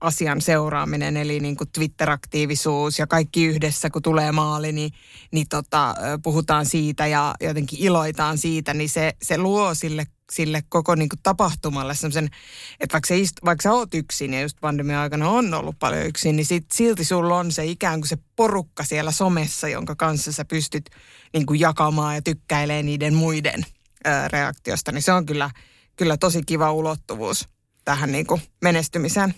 asian 0.00 0.40
seuraaminen, 0.40 1.16
eli 1.16 1.40
niin 1.40 1.56
kuin 1.56 1.70
Twitter-aktiivisuus 1.72 2.98
ja 2.98 3.06
kaikki 3.06 3.44
yhdessä, 3.44 3.90
kun 3.90 4.02
tulee 4.02 4.32
maali, 4.32 4.72
niin, 4.72 4.90
niin 5.32 5.48
tota, 5.48 5.94
puhutaan 6.22 6.66
siitä 6.66 7.06
ja 7.06 7.34
jotenkin 7.40 7.78
iloitaan 7.82 8.38
siitä, 8.38 8.74
niin 8.74 8.88
se, 8.88 9.12
se 9.22 9.38
luo 9.38 9.74
sille 9.74 10.06
sille 10.32 10.62
koko 10.68 10.94
niin 10.94 11.08
kuin 11.08 11.20
tapahtumalle 11.22 11.94
semmoisen, 11.94 12.28
että 12.80 12.92
vaikka, 12.92 13.08
se 13.08 13.18
ist, 13.18 13.36
vaikka 13.44 13.62
sä 13.62 13.72
oot 13.72 13.94
yksin 13.94 14.34
ja 14.34 14.40
just 14.40 14.56
pandemia 14.60 15.02
aikana 15.02 15.28
on 15.30 15.54
ollut 15.54 15.78
paljon 15.78 16.06
yksin, 16.06 16.36
niin 16.36 16.46
sit, 16.46 16.66
silti 16.72 17.04
sulla 17.04 17.38
on 17.38 17.52
se 17.52 17.64
ikään 17.64 18.00
kuin 18.00 18.08
se 18.08 18.18
porukka 18.36 18.84
siellä 18.84 19.10
somessa, 19.10 19.68
jonka 19.68 19.94
kanssa 19.94 20.32
sä 20.32 20.44
pystyt 20.44 20.90
niin 21.32 21.46
kuin 21.46 21.60
jakamaan 21.60 22.14
ja 22.14 22.22
tykkäilee 22.22 22.82
niiden 22.82 23.14
muiden 23.14 23.66
ää, 24.04 24.28
reaktiosta, 24.28 24.92
niin 24.92 25.02
se 25.02 25.12
on 25.12 25.26
kyllä, 25.26 25.50
kyllä 25.96 26.16
tosi 26.16 26.42
kiva 26.46 26.72
ulottuvuus 26.72 27.48
tähän 27.84 28.12
niin 28.12 28.26
kuin 28.26 28.40
menestymiseen. 28.62 29.34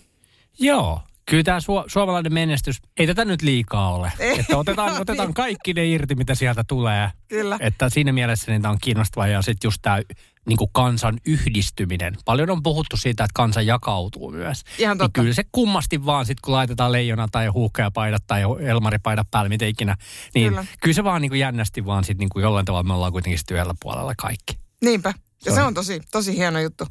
Joo, 0.58 1.00
Kyllä 1.30 1.42
tämä 1.42 1.58
su- 1.58 1.84
suomalainen 1.86 2.32
menestys, 2.34 2.76
ei 2.96 3.06
tätä 3.06 3.24
nyt 3.24 3.42
liikaa 3.42 3.94
ole. 3.94 4.12
Ei. 4.18 4.40
Että 4.40 4.56
otetaan, 4.58 4.92
otetaan 5.02 5.34
kaikki 5.34 5.72
ne 5.74 5.86
irti, 5.86 6.14
mitä 6.14 6.34
sieltä 6.34 6.64
tulee. 6.68 7.10
Kyllä. 7.28 7.56
Että 7.60 7.88
siinä 7.88 8.12
mielessä 8.12 8.52
niitä 8.52 8.70
on 8.70 8.78
kiinnostavaa. 8.82 9.26
Ja 9.26 9.42
sitten 9.42 9.66
just 9.68 9.78
tämä 9.82 10.00
niin 10.48 10.58
kansan 10.72 11.18
yhdistyminen. 11.26 12.14
Paljon 12.24 12.50
on 12.50 12.62
puhuttu 12.62 12.96
siitä, 12.96 13.24
että 13.24 13.32
kansa 13.34 13.62
jakautuu 13.62 14.30
myös. 14.30 14.64
Ihan 14.78 14.94
Niin 14.94 14.98
totta. 14.98 15.20
kyllä 15.20 15.34
se 15.34 15.42
kummasti 15.52 16.06
vaan 16.06 16.26
sitten, 16.26 16.40
kun 16.44 16.54
laitetaan 16.54 16.92
leijona 16.92 17.28
tai 17.32 17.46
huuhkajapaidat 17.46 18.22
tai 18.26 18.42
elmaripaidat 18.68 19.30
päälle, 19.30 19.48
miten 19.48 19.68
ikinä. 19.68 19.96
Niin 20.34 20.48
Kyllä. 20.48 20.64
kyllä, 20.80 20.94
se 20.94 21.04
vaan 21.04 21.22
niin 21.22 21.30
kuin 21.30 21.40
jännästi 21.40 21.86
vaan 21.86 22.04
sitten 22.04 22.18
niin 22.24 22.28
kuin 22.28 22.42
jollain 22.42 22.66
tavalla 22.66 22.82
me 22.88 22.94
ollaan 22.94 23.12
kuitenkin 23.12 23.38
sitten 23.38 23.54
yhdellä 23.54 23.74
puolella 23.82 24.14
kaikki. 24.18 24.58
Niinpä. 24.84 25.08
Ja 25.44 25.52
Se 25.52 25.54
se 25.54 25.60
on- 25.60 25.66
on 25.66 25.74
tosi, 25.74 26.00
tosi 26.12 26.36
hieno 26.36 26.60
juttu. 26.60 26.86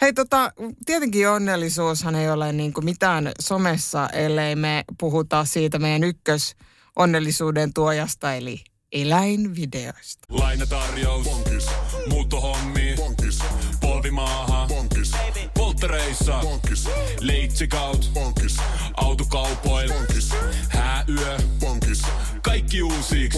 Hei 0.00 0.12
tota, 0.12 0.52
tietenkin 0.86 1.28
onnellisuushan 1.28 2.14
ei 2.14 2.30
ole 2.30 2.52
niin 2.52 2.72
kuin 2.72 2.84
mitään 2.84 3.32
somessa, 3.40 4.08
ellei 4.08 4.56
me 4.56 4.84
puhuta 4.98 5.44
siitä 5.44 5.78
meidän 5.78 6.04
ykkös 6.04 6.56
onnellisuuden 6.96 7.72
tuojasta, 7.74 8.34
eli 8.34 8.60
eläinvideoista. 8.92 10.26
Lainatarjous. 10.28 11.24
Bonkis. 11.24 11.66
Muuttohommi. 12.08 12.94
Bonkis. 12.96 13.38
Polvimaaha. 13.80 14.66
Bonkis. 14.66 15.12
Polttereissa. 15.54 16.38
Bonkis. 16.42 16.88
Leitsikaut. 17.20 18.10
Bonkis. 18.14 18.56
Autokaupoil. 18.96 19.92
Bonkis. 19.92 20.30
Hääyö. 20.68 21.38
Bonkis. 21.60 22.02
Kaikki 22.48 22.82
uusi. 22.82 23.28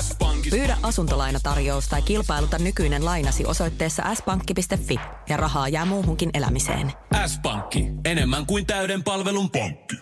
S-pankki. 0.00 0.50
Pyydä 0.50 0.76
asuntolainatarjous 0.82 1.88
tai 1.88 2.02
kilpailuta 2.02 2.58
nykyinen 2.58 3.04
lainasi 3.04 3.46
osoitteessa 3.46 4.14
s-pankki.fi 4.14 5.00
ja 5.28 5.36
rahaa 5.36 5.68
jää 5.68 5.84
muuhunkin 5.84 6.30
elämiseen. 6.34 6.92
S-pankki. 7.26 7.86
Enemmän 8.04 8.46
kuin 8.46 8.66
täyden 8.66 9.02
palvelun 9.02 9.50
pankki. 9.50 9.96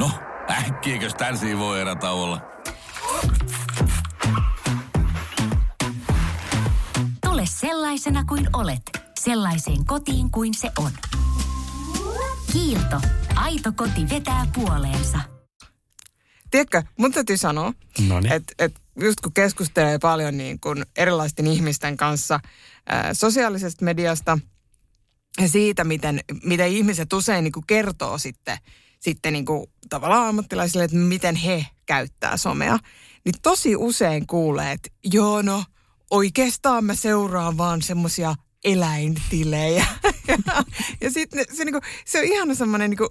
No, 0.00 0.10
äkkiäkös 0.50 1.14
tän 1.14 1.38
voi 1.58 1.80
erätauolla? 1.80 2.40
Tule 7.24 7.42
sellaisena 7.44 8.24
kuin 8.24 8.48
olet, 8.52 8.82
sellaiseen 9.20 9.84
kotiin 9.86 10.30
kuin 10.30 10.54
se 10.54 10.70
on. 10.78 10.90
Kiilto. 12.52 13.00
Aito 13.38 13.72
koti 13.72 14.08
vetää 14.10 14.46
puoleensa. 14.54 15.18
Tiedätkö, 16.50 16.82
mun 16.98 17.12
täytyy 17.12 17.36
sanoa, 17.36 17.72
että 18.30 18.54
et 18.58 18.80
just 19.00 19.20
kun 19.20 19.32
keskustelee 19.32 19.98
paljon 19.98 20.36
niin 20.36 20.60
kuin 20.60 20.84
erilaisten 20.96 21.46
ihmisten 21.46 21.96
kanssa 21.96 22.40
ää, 22.86 23.14
sosiaalisesta 23.14 23.84
mediasta 23.84 24.38
ja 25.40 25.48
siitä, 25.48 25.84
miten, 25.84 26.20
miten 26.44 26.68
ihmiset 26.68 27.12
usein 27.12 27.44
niin 27.44 27.52
kertoo 27.66 28.18
sitten, 28.18 28.58
sitten 29.00 29.32
niin 29.32 29.44
tavallaan 29.88 30.28
ammattilaisille, 30.28 30.84
että 30.84 30.96
miten 30.96 31.36
he 31.36 31.66
käyttää 31.86 32.36
somea, 32.36 32.78
niin 33.24 33.34
tosi 33.42 33.76
usein 33.76 34.26
kuulee, 34.26 34.72
että 34.72 34.88
joo 35.04 35.42
no, 35.42 35.64
oikeastaan 36.10 36.84
mä 36.84 36.94
seuraan 36.94 37.58
vaan 37.58 37.82
semmosia 37.82 38.34
eläintilejä. 38.64 39.86
ja 40.28 40.36
ja 41.00 41.10
sitten 41.10 41.44
se, 41.56 41.64
niinku, 41.64 41.80
se 42.04 42.18
on 42.18 42.24
ihana 42.24 42.54
semmoinen, 42.54 42.90
niinku, 42.90 43.08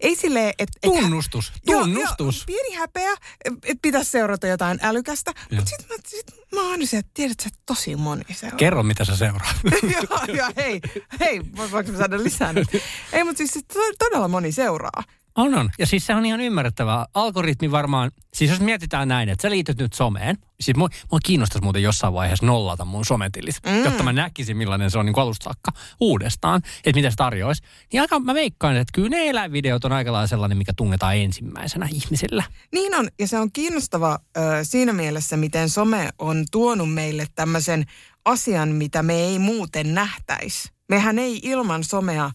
ei 0.00 0.16
silleen, 0.16 0.54
että... 0.58 0.78
et- 0.82 0.90
Tunnustus, 0.92 1.52
Joo, 1.66 1.80
tunnustus. 1.82 2.36
Joo, 2.36 2.44
pieni 2.46 2.74
häpeä, 2.76 3.12
että 3.44 3.82
pitäisi 3.82 4.10
seurata 4.10 4.46
jotain 4.46 4.78
älykästä. 4.82 5.32
Joo. 5.36 5.44
Mutta 5.60 5.70
sitten 5.70 5.86
mä, 5.88 5.96
sit 6.06 6.26
mä 6.54 6.60
oon 6.70 6.86
se, 6.86 6.96
että 6.96 7.10
tiedät 7.14 7.40
sä, 7.42 7.46
että 7.48 7.60
tosi 7.66 7.96
moni 7.96 8.22
seuraa. 8.32 8.56
Kerro, 8.58 8.82
mitä 8.82 9.04
sä 9.04 9.16
seuraat. 9.16 9.56
joo, 9.94 10.36
joo, 10.36 10.50
hei, 10.56 10.80
hei, 11.20 11.40
voinko 11.70 11.92
mä 11.92 11.98
saada 11.98 12.22
lisää 12.22 12.52
nyt? 12.52 12.68
Ei, 13.12 13.24
mutta 13.24 13.38
siis 13.38 13.64
to- 13.74 13.92
todella 13.98 14.28
moni 14.28 14.52
seuraa. 14.52 15.02
On, 15.36 15.54
on. 15.54 15.70
Ja 15.78 15.86
siis 15.86 16.06
se 16.06 16.14
on 16.14 16.26
ihan 16.26 16.40
ymmärrettävää. 16.40 17.06
Algoritmi 17.14 17.70
varmaan, 17.70 18.10
siis 18.34 18.50
jos 18.50 18.60
mietitään 18.60 19.08
näin, 19.08 19.28
että 19.28 19.42
sä 19.42 19.50
liityt 19.50 19.78
nyt 19.78 19.92
someen, 19.92 20.38
siis 20.60 20.76
mua, 20.76 20.88
mua 21.10 21.20
kiinnostaisi 21.24 21.64
muuten 21.64 21.82
jossain 21.82 22.14
vaiheessa 22.14 22.46
nollata 22.46 22.84
mun 22.84 23.04
sometilit, 23.04 23.54
mm. 23.66 23.84
jotta 23.84 24.02
mä 24.02 24.12
näkisin 24.12 24.56
millainen 24.56 24.90
se 24.90 24.98
on 24.98 25.06
niin 25.06 25.18
alusta 25.18 25.44
saakka 25.44 25.72
uudestaan, 26.00 26.62
että 26.84 26.98
mitä 26.98 27.10
se 27.10 27.16
tarjoaisi. 27.16 27.62
Niin 27.92 28.00
aika 28.00 28.20
mä 28.20 28.34
veikkaan, 28.34 28.76
että 28.76 28.92
kyllä 28.94 29.08
ne 29.08 29.28
eläinvideot 29.28 29.84
on 29.84 29.92
aika 29.92 30.12
lailla 30.12 30.26
sellainen, 30.26 30.58
mikä 30.58 30.72
tungetaan 30.76 31.16
ensimmäisenä 31.16 31.88
ihmisillä. 31.92 32.44
Niin 32.72 32.94
on, 32.94 33.08
ja 33.18 33.28
se 33.28 33.38
on 33.38 33.52
kiinnostava 33.52 34.18
ö, 34.36 34.40
siinä 34.62 34.92
mielessä, 34.92 35.36
miten 35.36 35.68
some 35.68 36.08
on 36.18 36.44
tuonut 36.50 36.94
meille 36.94 37.26
tämmöisen 37.34 37.84
asian, 38.24 38.68
mitä 38.68 39.02
me 39.02 39.14
ei 39.14 39.38
muuten 39.38 39.94
nähtäisi. 39.94 40.68
Mehän 40.88 41.18
ei 41.18 41.40
ilman 41.42 41.84
somea 41.84 42.30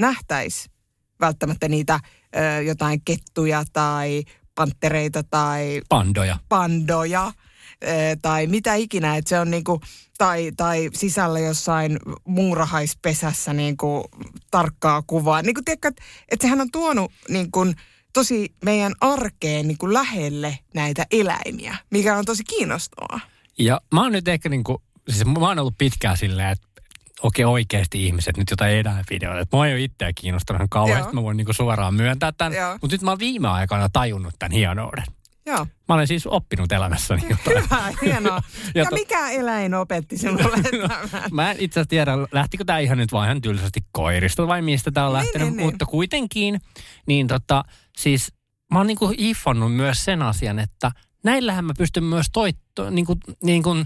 nähtäisi 0.00 0.70
välttämättä 1.20 1.68
niitä 1.68 2.00
ö, 2.36 2.62
jotain 2.62 3.02
kettuja 3.04 3.64
tai 3.72 4.22
panttereita 4.54 5.22
tai 5.22 5.80
Pandoja. 5.88 6.38
pandoja 6.48 7.32
tai 8.22 8.46
mitä 8.46 8.74
ikinä, 8.74 9.16
että 9.16 9.28
se 9.28 9.38
on 9.38 9.50
niinku, 9.50 9.80
tai, 10.18 10.52
tai 10.56 10.90
sisällä 10.92 11.38
jossain 11.38 11.98
muurahaispesässä 12.24 13.52
niinku 13.52 14.04
tarkkaa 14.50 15.02
kuvaa. 15.06 15.42
Niinku 15.42 15.60
tiedätkö, 15.64 15.88
että 15.88 16.02
et 16.28 16.40
sehän 16.40 16.60
on 16.60 16.70
tuonut 16.72 17.12
niinku 17.28 17.60
tosi 18.12 18.54
meidän 18.64 18.92
arkeen 19.00 19.68
niinku 19.68 19.92
lähelle 19.92 20.58
näitä 20.74 21.06
eläimiä, 21.10 21.76
mikä 21.90 22.16
on 22.16 22.24
tosi 22.24 22.44
kiinnostavaa. 22.44 23.20
Ja 23.58 23.80
mä 23.94 24.02
oon 24.02 24.12
nyt 24.12 24.28
ehkä 24.28 24.48
niin 24.48 24.64
kuin, 24.64 24.78
siis 25.10 25.24
mä 25.24 25.48
oon 25.48 25.58
ollut 25.58 25.78
pitkään 25.78 26.16
silleen, 26.16 26.48
että 26.48 26.66
okei 27.22 27.44
oikeasti 27.44 28.06
ihmiset 28.06 28.36
nyt 28.36 28.50
jotain 28.50 28.76
eläinvideoita. 28.76 29.40
Että 29.40 29.56
mua 29.56 29.66
ei 29.66 29.72
ole 29.74 29.82
itseä 29.82 30.12
kiinnostanut 30.14 30.60
ihan 30.60 30.68
kauheasti, 30.68 31.06
Joo. 31.06 31.12
mä 31.12 31.22
voin 31.22 31.36
niinku 31.36 31.52
suoraan 31.52 31.94
myöntää 31.94 32.32
tämän. 32.32 32.52
Mutta 32.82 32.94
nyt 32.94 33.02
mä 33.02 33.10
oon 33.10 33.18
viime 33.18 33.48
aikoina 33.48 33.88
tajunnut 33.88 34.34
tämän 34.38 34.52
hienouden. 34.52 35.04
Joo, 35.46 35.66
Mä 35.88 35.94
olen 35.94 36.06
siis 36.06 36.26
oppinut 36.26 36.72
elämässäni 36.72 37.22
jotain. 37.30 37.64
hyvä, 37.64 37.92
hienoa. 38.02 38.42
Ja 38.74 38.82
Ja 38.82 38.84
to- 38.90 38.96
mikä 38.96 39.30
eläin 39.30 39.74
opetti 39.74 40.18
sinulle 40.18 40.62
tämän? 40.88 41.08
Mä 41.30 41.50
en 41.50 41.56
itse 41.60 41.80
asiassa 41.80 41.88
tiedä, 41.90 42.12
lähtikö 42.32 42.64
tämä 42.64 42.78
ihan 42.78 42.98
nyt 42.98 43.12
vaan 43.12 43.26
ihan 43.26 43.40
tylsästi 43.40 43.80
koirista 43.92 44.46
vai 44.46 44.62
mistä 44.62 44.90
tämä 44.90 45.06
on 45.06 45.12
Niin, 45.12 45.18
lähtenyt, 45.24 45.48
niin, 45.48 45.56
niin. 45.56 45.66
mutta 45.66 45.86
kuitenkin, 45.86 46.60
niin 47.06 47.26
tota, 47.26 47.64
siis 47.98 48.32
mä 48.72 48.78
oon 48.78 48.86
niinku 48.86 49.14
iffannut 49.18 49.74
myös 49.74 50.04
sen 50.04 50.22
asian, 50.22 50.58
että 50.58 50.90
näillähän 51.24 51.64
mä 51.64 51.72
pystyn 51.78 52.04
myös 52.04 52.26
toitto, 52.32 52.90
niinku, 52.90 53.16
niinku, 53.42 53.76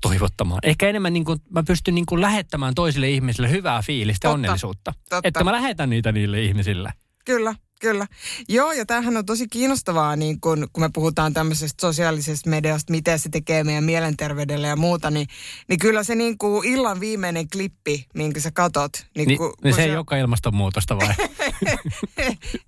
toivottamaan. 0.00 0.60
Ehkä 0.62 0.88
enemmän 0.88 1.12
niin 1.12 1.24
kuin, 1.24 1.38
mä 1.50 1.62
pystyn 1.62 1.94
niin 1.94 2.06
kuin 2.06 2.20
lähettämään 2.20 2.74
toisille 2.74 3.10
ihmisille 3.10 3.50
hyvää 3.50 3.82
fiilistä 3.82 4.28
Totta, 4.28 4.34
onnellisuutta. 4.34 4.92
totta. 5.10 5.28
Että 5.28 5.44
mä 5.44 5.52
lähetän 5.52 5.90
niitä 5.90 6.12
niille 6.12 6.42
ihmisille. 6.42 6.92
Kyllä, 7.24 7.54
kyllä. 7.80 8.06
Joo, 8.48 8.72
ja 8.72 8.86
tämähän 8.86 9.16
on 9.16 9.26
tosi 9.26 9.48
kiinnostavaa, 9.48 10.16
niin 10.16 10.40
kun, 10.40 10.68
kun 10.72 10.82
me 10.82 10.90
puhutaan 10.94 11.34
tämmöisestä 11.34 11.80
sosiaalisesta 11.80 12.50
mediasta, 12.50 12.90
mitä 12.90 13.18
se 13.18 13.28
tekee 13.28 13.64
meidän 13.64 13.84
mielenterveydelle 13.84 14.66
ja 14.66 14.76
muuta, 14.76 15.10
niin, 15.10 15.26
niin 15.68 15.78
kyllä 15.78 16.04
se 16.04 16.14
niin 16.14 16.38
kuin 16.38 16.68
illan 16.68 17.00
viimeinen 17.00 17.48
klippi, 17.48 18.06
minkä 18.14 18.40
sä 18.40 18.50
katot. 18.50 18.92
Niin, 19.16 19.28
Niin, 19.28 19.38
kun, 19.38 19.52
niin 19.64 19.74
kun 19.74 19.82
se 19.82 19.84
ei 19.84 19.96
olekaan 19.96 20.20
ilmastonmuutosta 20.20 20.96
vai? 20.96 21.14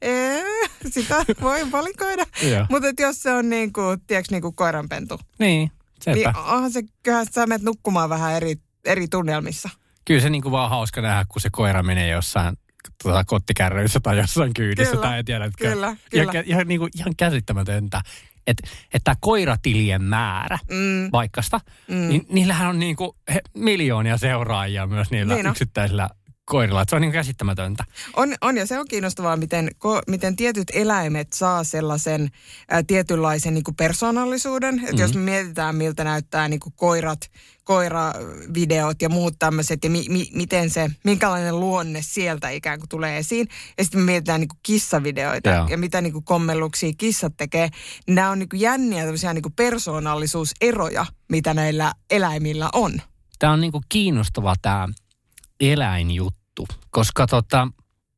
Ee, 0.03 0.45
sitä 0.91 1.25
voi 1.41 1.73
valikoida. 1.73 2.25
Mutta 2.71 3.03
jos 3.03 3.23
se 3.23 3.33
on 3.33 3.51
niin 3.51 3.73
kuin, 3.73 4.01
tiedätkö, 4.07 4.35
niin 4.35 4.43
kuin 4.43 4.55
koiranpentu, 4.55 5.21
niin, 5.39 5.71
sepä. 6.05 6.17
niin 6.17 6.37
onhan 6.37 6.73
se, 6.73 6.83
kyllähän 7.03 7.27
sä 7.33 7.47
menet 7.47 7.63
nukkumaan 7.63 8.09
vähän 8.09 8.33
eri, 8.33 8.55
eri 8.85 9.09
tunnelmissa. 9.09 9.69
Kyllä 10.05 10.21
se 10.21 10.31
niin 10.31 10.43
kuin 10.43 10.53
vaan 10.53 10.71
hauska 10.71 11.01
nähdä, 11.01 11.25
kun 11.29 11.41
se 11.41 11.49
koira 11.53 11.83
menee 11.83 12.09
jossain 12.09 12.57
tuota, 13.03 13.25
kottikärryissä 13.25 14.01
tai 14.01 14.19
jossain 14.19 14.55
kyydissä 14.55 14.91
Kyllä, 14.91 15.03
tai 15.09 15.25
tiedätkö. 15.25 15.69
kyllä, 15.71 15.87
Ihan, 16.13 16.27
kyllä. 16.29 16.45
ihan, 16.47 16.69
niin 16.69 16.81
kuin, 16.81 16.91
ihan 16.99 17.17
käsittämätöntä, 17.17 18.01
että 18.47 18.69
että 18.85 19.01
tämä 19.05 19.15
koiratilien 19.21 20.03
määrä 20.03 20.59
Mm. 20.71 21.09
vaikkasta, 21.13 21.61
mm. 21.89 22.09
niin 22.09 22.27
niillähän 22.29 22.69
on 22.69 22.79
niin 22.79 22.97
kuin 22.97 23.11
he, 23.35 23.41
miljoonia 23.55 24.19
seuraajia 24.19 24.87
myös 24.87 25.11
niillä 25.11 25.35
Niin 25.35 25.47
yksittäisillä 25.47 26.11
koirilla. 26.45 26.83
Että 26.83 26.91
se 26.91 26.97
on 26.97 27.03
niin 27.03 27.13
käsittämätöntä. 27.13 27.85
On, 28.17 28.35
on 28.41 28.57
ja 28.57 28.67
se 28.67 28.79
on 28.79 28.89
kiinnostavaa, 28.89 29.37
miten, 29.37 29.71
ko, 29.79 30.01
miten 30.09 30.37
tietyt 30.37 30.69
eläimet 30.73 31.33
saa 31.33 31.65
sellaisen 31.65 32.31
ä, 32.73 32.83
tietynlaisen 32.83 33.55
niin 33.55 33.65
kuin 33.65 33.75
persoonallisuuden. 33.75 34.75
Että 34.79 34.93
Mhm. 34.93 35.01
jos 35.01 35.15
me 35.15 35.21
mietitään, 35.21 35.77
miltä 35.77 36.05
näyttää 36.05 36.49
niin 36.49 36.61
kuin 36.61 36.73
koirat, 36.77 37.31
koiravideot 37.65 39.03
ja 39.03 39.09
muut 39.09 39.35
tämmöiset 39.39 39.85
ja 39.85 39.91
mi, 39.91 40.05
mi, 40.09 40.27
miten 40.35 40.71
se, 40.71 40.91
minkälainen 41.05 41.61
luonne 41.61 42.03
sieltä 42.03 42.51
ikään 42.51 42.79
kuin 42.79 42.89
tulee 42.89 43.19
esiin. 43.19 43.49
Ja 43.79 43.85
sitten 43.85 44.01
me 44.01 44.05
mietitään 44.07 44.41
niin 44.41 44.49
kuin 44.49 44.59
kissavideoita 44.63 45.51
Joo. 45.51 45.67
ja 45.69 45.79
mitä 45.79 46.01
niin 46.01 46.13
kuin 46.13 46.25
kommelluksia 46.25 46.93
kissat 46.99 47.33
tekee. 47.37 47.69
Nämä 48.09 48.31
on 48.31 48.39
niin 48.39 48.49
kuin 48.49 48.61
jänniä 48.61 49.03
tämmöisiä 49.03 49.35
niin 49.35 49.43
kuin 49.43 49.53
persoonallisuuseroja, 49.53 51.07
mitä 51.29 51.55
näillä 51.55 51.93
eläimillä 52.11 52.69
on. 52.73 52.93
Tämä 53.39 53.53
on 53.53 53.61
niin 53.61 53.73
kuin 53.73 53.85
kiinnostava 53.89 54.55
tämä 54.63 54.89
eläinjuttu, 55.73 56.67
koska 56.91 57.27
tota, 57.27 57.69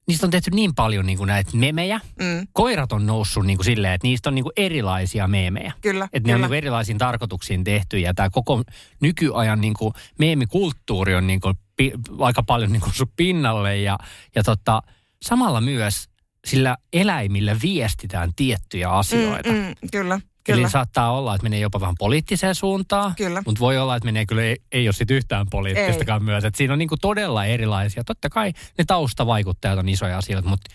niistä 0.09 0.27
on 0.27 0.31
tehty 0.31 0.51
niin 0.51 0.75
paljon 0.75 1.07
niin 1.07 1.19
kuin 1.19 1.29
näitä 1.29 1.57
memejä. 1.57 2.01
Mm. 2.21 2.47
Koirat 2.53 2.93
on 2.93 3.07
noussut 3.07 3.47
niin 3.47 3.57
kuin 3.57 3.65
silleen, 3.65 3.95
että 3.95 4.07
niistä 4.07 4.31
on 4.31 4.35
niin 4.35 4.43
kuin 4.43 4.53
erilaisia 4.57 5.29
meemejä. 5.29 5.73
Kyllä, 5.81 6.09
Että 6.13 6.29
ne 6.29 6.35
on 6.35 6.39
kyllä. 6.39 6.45
niin 6.45 6.49
kuin 6.49 6.59
erilaisiin 6.59 6.99
tarkoituksiin 6.99 7.65
tehty 7.65 7.99
ja 7.99 8.15
tämä 8.15 8.31
koko 8.31 8.63
nykyajan 9.01 9.61
niin 9.61 9.75
kuin 9.75 9.95
meemikulttuuri 10.19 11.15
on 11.15 11.27
niin 11.27 11.41
kuin 11.41 11.55
pi, 11.77 11.93
aika 12.19 12.43
paljon 12.43 12.73
niin 12.73 12.81
kuin 12.81 12.95
sun 12.95 13.13
pinnalle 13.17 13.77
ja, 13.77 13.99
ja 14.35 14.43
tota, 14.43 14.83
samalla 15.23 15.61
myös 15.61 16.09
sillä 16.47 16.77
eläimillä 16.93 17.57
viestitään 17.63 18.31
tiettyjä 18.37 18.91
asioita. 18.91 19.53
Mm, 19.53 19.59
mm, 19.59 19.75
kyllä, 19.93 20.21
Eli 20.49 20.57
kyllä. 20.57 20.69
saattaa 20.69 21.13
olla, 21.13 21.35
että 21.35 21.43
menee 21.43 21.61
jopa 21.61 21.81
vähän 21.81 21.95
poliittiseen 21.99 22.55
suuntaan. 22.55 23.15
Kyllä. 23.17 23.43
Mutta 23.47 23.61
voi 23.61 23.79
olla, 23.79 23.97
että 23.97 24.05
menee 24.05 24.27
kyllä, 24.27 24.43
ei, 24.43 24.57
ei 24.73 24.89
ole 24.89 24.93
sit 24.93 25.11
yhtään 25.11 25.47
poliittistakaan 25.51 26.25
myös. 26.25 26.45
Et 26.45 26.55
siinä 26.55 26.73
on 26.73 26.79
niinku 26.79 26.97
todella 26.97 27.45
erilaisia. 27.45 28.05
Totta 28.05 28.29
kai 28.29 28.53
ne 28.79 28.85
taustavaikuttajat 28.87 29.79
on 29.79 29.89
isoja 29.89 30.19
asioita, 30.19 30.49
mutta 30.49 30.71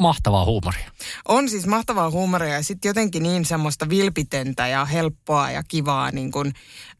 mahtavaa 0.00 0.44
huumoria. 0.44 0.90
On 1.28 1.48
siis 1.48 1.66
mahtavaa 1.66 2.10
huumoria 2.10 2.54
ja 2.54 2.64
sitten 2.64 2.88
jotenkin 2.88 3.22
niin 3.22 3.44
semmoista 3.44 3.88
vilpitöntä 3.88 4.68
ja 4.68 4.84
helppoa 4.84 5.50
ja 5.50 5.62
kivaa 5.62 6.10
niin 6.10 6.32
kuin, 6.32 6.46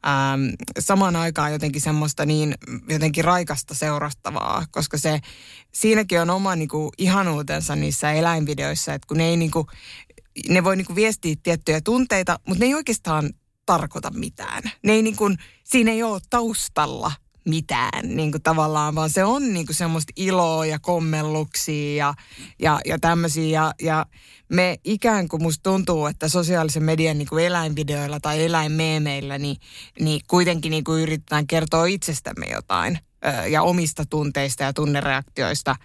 äm, 0.06 0.40
samaan 0.78 1.16
aikaan 1.16 1.52
jotenkin 1.52 1.80
semmoista 1.80 2.26
niin 2.26 2.54
jotenkin 2.88 3.24
raikasta 3.24 3.74
seurattavaa, 3.74 4.64
koska 4.70 4.98
se 4.98 5.20
siinäkin 5.72 6.20
on 6.20 6.30
oma 6.30 6.56
niin 6.56 6.68
kuin, 6.68 6.90
ihanuutensa 6.98 7.76
niissä 7.76 8.12
eläinvideoissa, 8.12 8.94
että 8.94 9.06
kun 9.06 9.16
ne 9.16 9.24
ei 9.24 9.36
niin 9.36 9.50
kuin, 9.50 9.66
ne 10.48 10.64
voi 10.64 10.76
niin 10.76 10.86
kuin, 10.86 10.96
viestiä 10.96 11.36
tiettyjä 11.42 11.80
tunteita, 11.80 12.38
mutta 12.48 12.64
ne 12.64 12.66
ei 12.66 12.74
oikeastaan 12.74 13.30
tarkoita 13.66 14.10
mitään. 14.10 14.62
Ne 14.82 14.92
ei 14.92 15.02
niin 15.02 15.16
kuin, 15.16 15.36
siinä 15.64 15.90
ei 15.90 16.02
ole 16.02 16.20
taustalla 16.30 17.12
mitään 17.44 18.16
niin 18.16 18.32
kuin 18.32 18.42
tavallaan, 18.42 18.94
vaan 18.94 19.10
se 19.10 19.24
on 19.24 19.52
niin 19.52 19.66
kuin 19.66 19.76
semmoista 19.76 20.12
iloa 20.16 20.66
ja 20.66 20.78
kommelluksia 20.78 21.96
ja, 21.96 22.14
ja, 22.58 22.80
ja 22.84 22.98
tämmöisiä. 22.98 23.48
Ja, 23.48 23.72
ja 23.82 24.06
me 24.48 24.76
ikään 24.84 25.28
kuin 25.28 25.42
musta 25.42 25.70
tuntuu, 25.70 26.06
että 26.06 26.28
sosiaalisen 26.28 26.82
median 26.82 27.18
niin 27.18 27.28
kuin 27.28 27.44
eläinvideoilla 27.44 28.20
tai 28.20 28.44
eläinmeemeillä, 28.44 29.38
niin, 29.38 29.56
niin 30.00 30.20
kuitenkin 30.26 30.70
niin 30.70 30.84
kuin 30.84 31.02
yritetään 31.02 31.46
kertoa 31.46 31.86
itsestämme 31.86 32.46
jotain 32.46 32.98
ja 33.50 33.62
omista 33.62 34.04
tunteista 34.10 34.62
ja 34.62 34.72
tunnereaktioista 34.72 35.76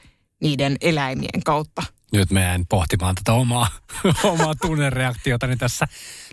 niiden 0.42 0.76
eläimien 0.82 1.44
kautta. 1.46 1.84
Nyt 2.12 2.32
mä 2.32 2.40
jäin 2.40 2.66
pohtimaan 2.70 3.16
tätä 3.16 3.34
omaa, 3.34 3.68
omaa 4.24 4.56
tunnereaktiotani 4.56 5.58
tässä. 5.58 5.88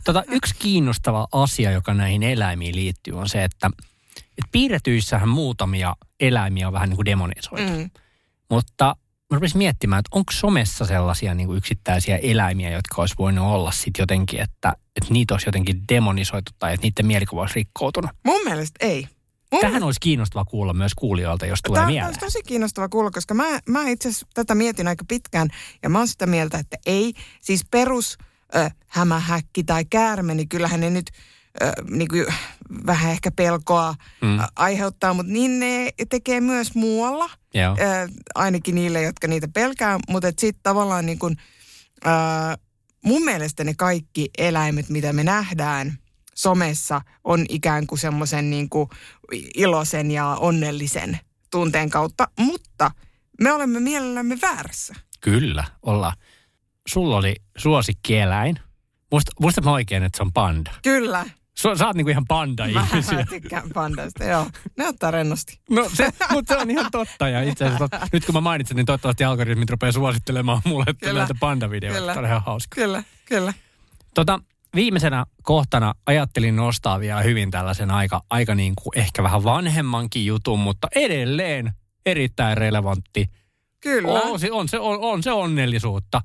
Tota, 0.04 0.24
yksi 0.28 0.54
kiinnostava 0.58 1.28
asia, 1.32 1.70
joka 1.70 1.94
näihin 1.94 2.22
eläimiin 2.22 2.76
liittyy, 2.76 3.18
on 3.18 3.28
se, 3.28 3.44
että 3.44 3.70
et 4.16 4.44
piirretyissähän 4.52 5.28
muutamia 5.28 5.96
eläimiä 6.20 6.66
on 6.66 6.72
vähän 6.72 6.88
niin 6.88 6.96
kuin 6.96 7.06
demonisoitu. 7.06 7.72
Mm. 7.72 7.90
Mutta 8.50 8.96
mä 9.30 9.34
rupesin 9.36 9.58
miettimään, 9.58 10.00
että 10.00 10.18
onko 10.18 10.32
somessa 10.32 10.86
sellaisia 10.86 11.34
niin 11.34 11.46
kuin 11.46 11.56
yksittäisiä 11.56 12.16
eläimiä, 12.16 12.70
jotka 12.70 13.02
olisi 13.02 13.14
voinut 13.18 13.46
olla 13.46 13.70
sitten 13.70 14.02
jotenkin, 14.02 14.40
että, 14.40 14.72
että 14.96 15.12
niitä 15.12 15.34
olisi 15.34 15.48
jotenkin 15.48 15.82
demonisoitu 15.88 16.52
tai 16.58 16.74
että 16.74 16.86
niiden 16.86 17.06
mielikuva 17.06 17.40
olisi 17.40 17.54
rikkoutunut. 17.54 18.10
Mun 18.24 18.44
mielestä 18.44 18.86
ei. 18.86 19.08
Mun 19.54 19.60
Tähän 19.60 19.82
olisi 19.82 20.00
kiinnostava 20.00 20.44
kuulla 20.44 20.72
myös 20.72 20.94
kuulijoilta, 20.94 21.46
jos 21.46 21.62
tulee 21.62 21.78
Tämä 21.78 21.86
mieleen. 21.86 22.06
olisi 22.06 22.20
tosi 22.20 22.42
kiinnostava 22.46 22.88
kuulla, 22.88 23.10
koska 23.10 23.34
mä, 23.34 23.44
mä 23.68 23.88
itse 23.88 24.08
asiassa 24.08 24.26
tätä 24.34 24.54
mietin 24.54 24.88
aika 24.88 25.04
pitkään 25.08 25.48
ja 25.82 25.88
mä 25.88 25.98
oon 25.98 26.08
sitä 26.08 26.26
mieltä, 26.26 26.58
että 26.58 26.76
ei. 26.86 27.12
Siis 27.40 27.64
perus 27.70 28.18
ö, 28.56 28.70
hämähäkki 28.86 29.64
tai 29.64 29.84
käärme, 29.84 30.34
niin 30.34 30.48
kyllähän 30.48 30.80
ne 30.80 30.90
nyt 30.90 31.10
ö, 31.62 31.72
niin 31.90 32.08
kuin, 32.08 32.26
vähän 32.86 33.10
ehkä 33.10 33.30
pelkoa 33.30 33.94
mm. 34.22 34.38
aiheuttaa, 34.56 35.14
mutta 35.14 35.32
niin 35.32 35.60
ne 35.60 35.90
tekee 36.08 36.40
myös 36.40 36.74
muualla. 36.74 37.30
Joo. 37.54 37.76
Ö, 37.80 38.08
ainakin 38.34 38.74
niille, 38.74 39.02
jotka 39.02 39.26
niitä 39.28 39.48
pelkää, 39.48 39.98
mutta 40.08 40.28
sitten 40.38 40.62
tavallaan 40.62 41.06
niin 41.06 41.18
kuin, 41.18 41.36
ö, 42.06 42.10
mun 43.04 43.24
mielestä 43.24 43.64
ne 43.64 43.74
kaikki 43.74 44.30
eläimet, 44.38 44.88
mitä 44.88 45.12
me 45.12 45.24
nähdään 45.24 45.98
somessa, 46.34 47.00
on 47.24 47.46
ikään 47.48 47.86
kuin 47.86 47.98
semmoisen 47.98 48.50
niin 48.50 48.68
kuin 48.68 48.88
iloisen 49.54 50.10
ja 50.10 50.26
onnellisen 50.26 51.18
tunteen 51.50 51.90
kautta, 51.90 52.28
mutta 52.38 52.90
me 53.42 53.52
olemme 53.52 53.80
mielellämme 53.80 54.38
väärässä. 54.42 54.94
Kyllä, 55.20 55.64
ollaan. 55.82 56.16
Sulla 56.88 57.16
oli 57.16 57.36
suosikkieläin. 57.56 58.58
Muista, 59.10 59.32
muistat 59.40 59.64
mä 59.64 59.72
oikein, 59.72 60.02
että 60.02 60.16
se 60.16 60.22
on 60.22 60.32
panda. 60.32 60.70
Kyllä. 60.82 61.24
Sä, 61.54 61.74
sä 61.74 61.86
oot 61.86 61.96
niinku 61.96 62.10
ihan 62.10 62.22
Mä 62.22 62.26
panda-ihmisiä. 62.28 63.26
tykkään 63.30 63.70
pandasta, 63.74 64.24
joo. 64.24 64.46
Ne 64.76 64.88
ottaa 64.88 65.10
rennosti. 65.10 65.60
No 65.70 65.90
se, 65.94 66.10
mutta 66.32 66.54
se 66.54 66.60
on 66.60 66.70
ihan 66.70 66.90
totta. 66.92 67.28
Ja 67.28 67.42
itse 67.42 67.64
asiassa 67.64 67.88
tot, 67.88 68.12
nyt 68.12 68.24
kun 68.24 68.34
mä 68.34 68.40
mainitsin, 68.40 68.76
niin 68.76 68.86
toivottavasti 68.86 69.24
algoritmit 69.24 69.70
rupeaa 69.70 69.92
suosittelemaan 69.92 70.62
mulle 70.64 70.84
Kyllä. 71.00 71.20
näitä 71.20 71.34
panda-videoita. 71.40 71.98
Kyllä. 71.98 72.14
Tämä 72.14 72.24
on 72.26 72.30
ihan 72.30 72.42
hauska. 72.46 72.74
Kyllä, 72.74 73.02
kyllä. 73.24 73.52
Tota, 74.14 74.40
viimeisenä 74.74 75.26
kohtana 75.42 75.94
ajattelin 76.06 76.56
nostaa 76.56 77.00
vielä 77.00 77.22
hyvin 77.22 77.50
tällaisen 77.50 77.90
aika, 77.90 78.22
aika 78.30 78.54
niin 78.54 78.72
kuin 78.82 78.98
ehkä 78.98 79.22
vähän 79.22 79.44
vanhemmankin 79.44 80.26
jutun, 80.26 80.58
mutta 80.58 80.88
edelleen 80.94 81.72
erittäin 82.06 82.56
relevantti. 82.56 83.30
Kyllä. 83.80 84.08
On 84.08 84.40
se, 84.40 84.52
on, 84.52 84.68
se, 84.68 84.78
on, 84.78 84.98
on 85.00 85.22
se 85.22 85.32
onnellisuutta. 85.32 86.20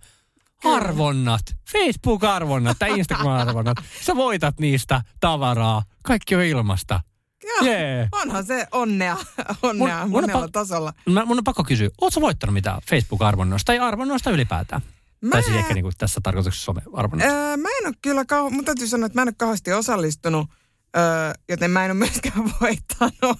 Arvonnat, 0.63 1.41
Facebook-arvonnat 1.71 2.79
tai 2.79 2.99
Instagram-arvonnat. 2.99 3.77
Sä 4.01 4.15
voitat 4.15 4.59
niistä 4.59 5.01
tavaraa. 5.19 5.83
Kaikki 6.03 6.35
on 6.35 6.43
ilmasta. 6.43 6.99
Joo. 7.43 7.65
Jee. 7.65 8.09
Onhan 8.11 8.45
se 8.45 8.67
onnea, 8.71 9.17
onnea 9.63 10.01
Mun- 10.03 10.09
mun 10.09 10.23
on 10.23 10.29
monella 10.29 10.47
tasolla. 10.51 10.93
Mä, 11.09 11.25
mun 11.25 11.37
on 11.37 11.43
pakko 11.43 11.63
kysyä, 11.63 11.89
ootko 12.01 12.21
voittanut 12.21 12.53
mitään 12.53 12.81
Facebook-arvonnoista 12.89 13.65
tai 13.65 13.79
arvonnoista 13.79 14.31
ylipäätään? 14.31 14.81
Mä, 15.21 15.31
Tai 15.31 15.43
siis 15.43 15.55
ehkä 15.55 15.73
niin 15.73 15.83
kuin 15.83 15.93
tässä 15.97 16.19
tarkoituksessa 16.23 16.65
some-arvonnoista. 16.71 17.35
öö, 17.35 17.57
mä 17.57 17.69
en 17.81 17.87
ole 17.87 17.95
kyllä, 18.01 18.21
kau- 18.23 18.49
mun 18.53 18.65
täytyy 18.65 18.87
sanoa, 18.87 19.05
että 19.05 19.17
mä 19.17 19.21
en 19.21 19.27
ole 19.27 19.35
kauheasti 19.37 19.73
osallistunut, 19.73 20.47
öö, 20.97 21.03
joten 21.49 21.71
mä 21.71 21.85
en 21.85 21.91
ole 21.91 21.97
myöskään 21.99 22.51
voittanut. 22.61 23.39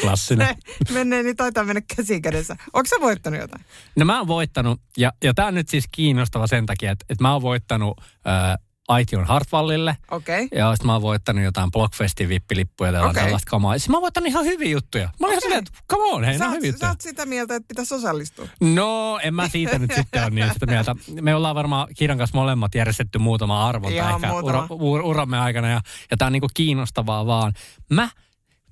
Klassinen. 0.00 0.56
Ne 0.88 0.94
menee, 0.94 1.22
niin 1.22 1.36
taitaa 1.36 1.64
mennä 1.64 1.82
käsi 1.96 2.20
kädessä. 2.20 2.56
Onko 2.72 2.86
sä 2.86 2.96
voittanut 3.00 3.40
jotain? 3.40 3.64
No 3.96 4.04
mä 4.04 4.18
oon 4.18 4.26
voittanut, 4.28 4.80
ja, 4.96 5.12
ja 5.24 5.34
tää 5.34 5.46
on 5.46 5.54
nyt 5.54 5.68
siis 5.68 5.84
kiinnostava 5.92 6.46
sen 6.46 6.66
takia, 6.66 6.90
että, 6.92 7.04
että 7.08 7.24
mä 7.24 7.32
oon 7.32 7.42
voittanut 7.42 8.00
äh, 8.00 8.65
Aition 8.88 9.24
Hartwallille, 9.24 9.96
Okei. 10.10 10.44
Okay. 10.44 10.58
ja 10.58 10.72
sitten 10.72 10.86
mä 10.86 10.92
oon 10.92 11.02
voittanut 11.02 11.44
jotain 11.44 11.70
Blockfestin 11.70 12.28
vippilippuja 12.28 12.92
tai 12.92 13.00
okay. 13.00 13.14
Tällaista 13.14 13.50
kamaa. 13.50 13.78
Siis 13.78 13.88
mä 13.88 13.96
oon 13.96 14.02
voittanut 14.02 14.28
ihan 14.28 14.44
hyviä 14.44 14.70
juttuja. 14.70 15.04
Mä 15.20 15.26
olin 15.26 15.38
okay. 15.38 15.40
Silleen, 15.40 15.58
että 15.58 15.78
come 15.90 16.04
on, 16.04 16.24
hei, 16.24 16.38
Sä, 16.38 16.48
hyviä 16.48 16.60
sä 16.60 16.66
juttuja. 16.66 16.90
oot 16.90 17.00
sitä 17.00 17.26
mieltä, 17.26 17.54
että 17.54 17.68
pitäisi 17.68 17.94
osallistua. 17.94 18.48
No, 18.60 19.18
en 19.22 19.34
mä 19.34 19.48
siitä 19.48 19.78
nyt 19.78 19.92
sitten 19.96 20.22
ole 20.22 20.30
niin 20.30 20.52
sitä 20.52 20.66
mieltä. 20.66 20.94
Me 21.20 21.34
ollaan 21.34 21.54
varmaan 21.54 21.88
Kiran 21.96 22.18
kanssa 22.18 22.38
molemmat 22.38 22.74
järjestetty 22.74 23.18
muutama 23.18 23.68
arvonta 23.68 23.96
Ihan 23.96 24.14
ehkä 24.14 24.26
muutama. 24.26 24.58
ura, 24.58 24.66
ur, 24.70 25.00
uramme 25.00 25.38
aikana. 25.38 25.68
Ja, 25.68 25.80
ja 26.10 26.16
tää 26.16 26.26
on 26.26 26.32
niinku 26.32 26.48
kiinnostavaa 26.54 27.26
vaan. 27.26 27.52
Mä 27.90 28.08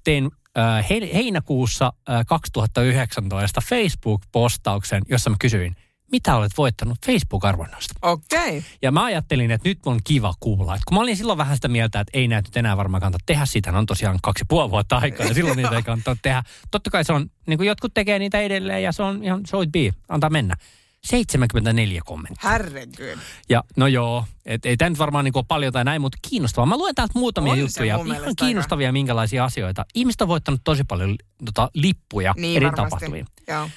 tein 0.05 0.31
äh, 0.59 0.89
he, 0.91 1.11
heinäkuussa 1.15 1.93
äh, 2.11 2.27
2019 2.27 3.61
Facebook-postauksen, 3.61 5.03
jossa 5.09 5.31
mä 5.31 5.37
kysyin, 5.41 5.77
mitä 6.15 6.37
olet 6.37 6.53
voittanut 6.57 6.99
Facebook-arvonnoista? 7.07 7.95
Okei. 8.03 8.59
Okay. 8.59 8.63
Ja 8.83 8.93
mä 8.93 9.05
ajattelin, 9.05 9.51
että 9.51 9.69
nyt 9.69 9.79
on 9.87 10.01
kiva 10.05 10.35
kuulla. 10.41 10.75
Et 10.75 10.83
kun 10.89 10.95
mä 10.97 11.01
olin 11.01 11.17
silloin 11.17 11.39
vähän 11.39 11.57
sitä 11.57 11.69
mieltä, 11.69 12.01
että 12.01 12.19
ei 12.19 12.29
näitä 12.29 12.49
nyt 12.49 12.57
enää 12.57 12.77
varmaan 12.77 13.01
kannata 13.01 13.25
tehdä. 13.27 13.47
Siitähän 13.47 13.79
on 13.79 13.87
tosiaan 13.87 14.19
kaksi 14.23 14.45
puoli 14.49 14.71
vuotta 14.71 14.97
aikaa 14.97 15.27
ja 15.27 15.35
silloin 15.35 15.57
niitä 15.57 15.77
ei 15.77 15.83
kannata 15.83 16.17
tehdä. 16.23 16.43
Totta 16.71 16.91
kai 16.91 17.05
se 17.05 17.13
on, 17.13 17.31
niin 17.47 17.59
kuin 17.59 17.67
jotkut 17.67 17.95
tekee 17.95 18.19
niitä 18.19 18.41
edelleen 18.41 18.83
ja 18.83 18.93
se 18.93 19.03
on 19.03 19.25
ihan 19.25 19.41
so 19.47 19.61
it 19.61 19.73
be. 19.73 19.91
Antaa 20.09 20.31
mennä. 20.31 20.57
74 21.05 22.03
kommenttia. 22.05 22.51
Herregud. 22.51 23.19
Ja 23.49 23.65
no 23.77 23.87
joo, 23.87 24.25
et 24.47 24.67
ei 24.67 24.77
tämä 24.77 24.89
nyt 24.89 24.99
varmaan 24.99 25.25
niin 25.25 25.37
ole 25.37 25.45
paljon 25.49 25.73
tai 25.73 25.85
näin, 25.85 26.01
mutta 26.01 26.19
kiinnostavaa. 26.29 26.67
Mä 26.67 26.77
luen 26.77 26.95
täältä 26.95 27.19
muutamia 27.19 27.53
On 27.53 27.59
juttuja. 27.59 27.97
Ihan 27.97 28.35
kiinnostavia 28.37 28.93
minkälaisia 28.93 29.45
asioita. 29.45 29.85
Ihmiset 29.95 30.21
on 30.21 30.29
voittanut 30.29 30.61
tosi 30.65 30.85
paljon 30.85 31.17
tota, 31.45 31.71
lippuja 31.75 32.35
Niin 32.37 32.57
eri 32.57 32.67
varmasti. 32.67 32.91
tapahtumiin. 32.91 33.27
Joo. 33.49 33.69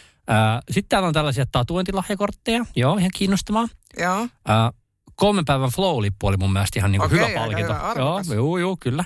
Sitten 0.71 0.89
täällä 0.89 1.07
on 1.07 1.13
tällaisia 1.13 1.45
tatuointilahjakortteja. 1.51 2.65
Joo, 2.75 2.97
ihan 2.97 3.11
kiinnostavaa. 3.15 3.67
Joo. 3.99 4.27
Ää, 4.47 4.71
kolmen 5.15 5.45
päivän 5.45 5.69
flow-lippu 5.69 6.27
oli 6.27 6.37
mun 6.37 6.53
mielestä 6.53 6.79
ihan 6.79 6.91
niin 6.91 6.99
kuin 6.99 7.13
Okei, 7.13 7.29
hyvä 7.29 7.39
palkinto. 7.39 7.73
hyvä, 7.73 7.93
joo, 7.95 8.21
joo, 8.33 8.57
joo, 8.57 8.77
kyllä. 8.79 9.05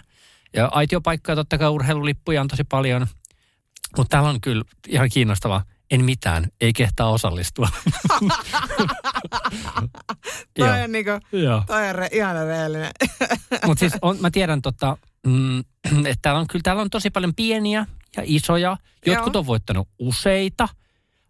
Ja 0.53 0.69
aitiopaikkoja 0.71 1.35
totta 1.35 1.57
kai 1.57 1.69
urheilulippuja 1.69 2.41
on 2.41 2.47
tosi 2.47 2.63
paljon. 2.63 3.07
Mutta 3.97 4.11
täällä 4.11 4.29
on 4.29 4.41
kyllä 4.41 4.63
ihan 4.87 5.09
kiinnostavaa. 5.13 5.63
En 5.91 6.05
mitään, 6.05 6.47
ei 6.61 6.73
kehtaa 6.73 7.09
osallistua. 7.09 7.67
Toi 10.59 10.83
on, 10.83 10.91
niinku, 10.91 11.11
toi 11.67 11.89
on 11.89 11.95
re, 11.95 12.09
ihana 12.11 12.43
rehellinen. 12.43 12.91
Mutta 13.65 13.79
siis 13.79 13.93
on, 14.01 14.17
mä 14.19 14.31
tiedän, 14.31 14.61
tota, 14.61 14.97
mm, 15.27 15.59
että 16.05 16.19
täällä 16.21 16.39
on, 16.39 16.47
kyllä 16.47 16.63
täällä 16.63 16.81
on 16.81 16.89
tosi 16.89 17.09
paljon 17.09 17.35
pieniä 17.35 17.85
ja 18.17 18.23
isoja. 18.25 18.77
Jotkut 19.05 19.33
Joo. 19.33 19.39
on 19.39 19.45
voittanut 19.45 19.87
useita 19.99 20.69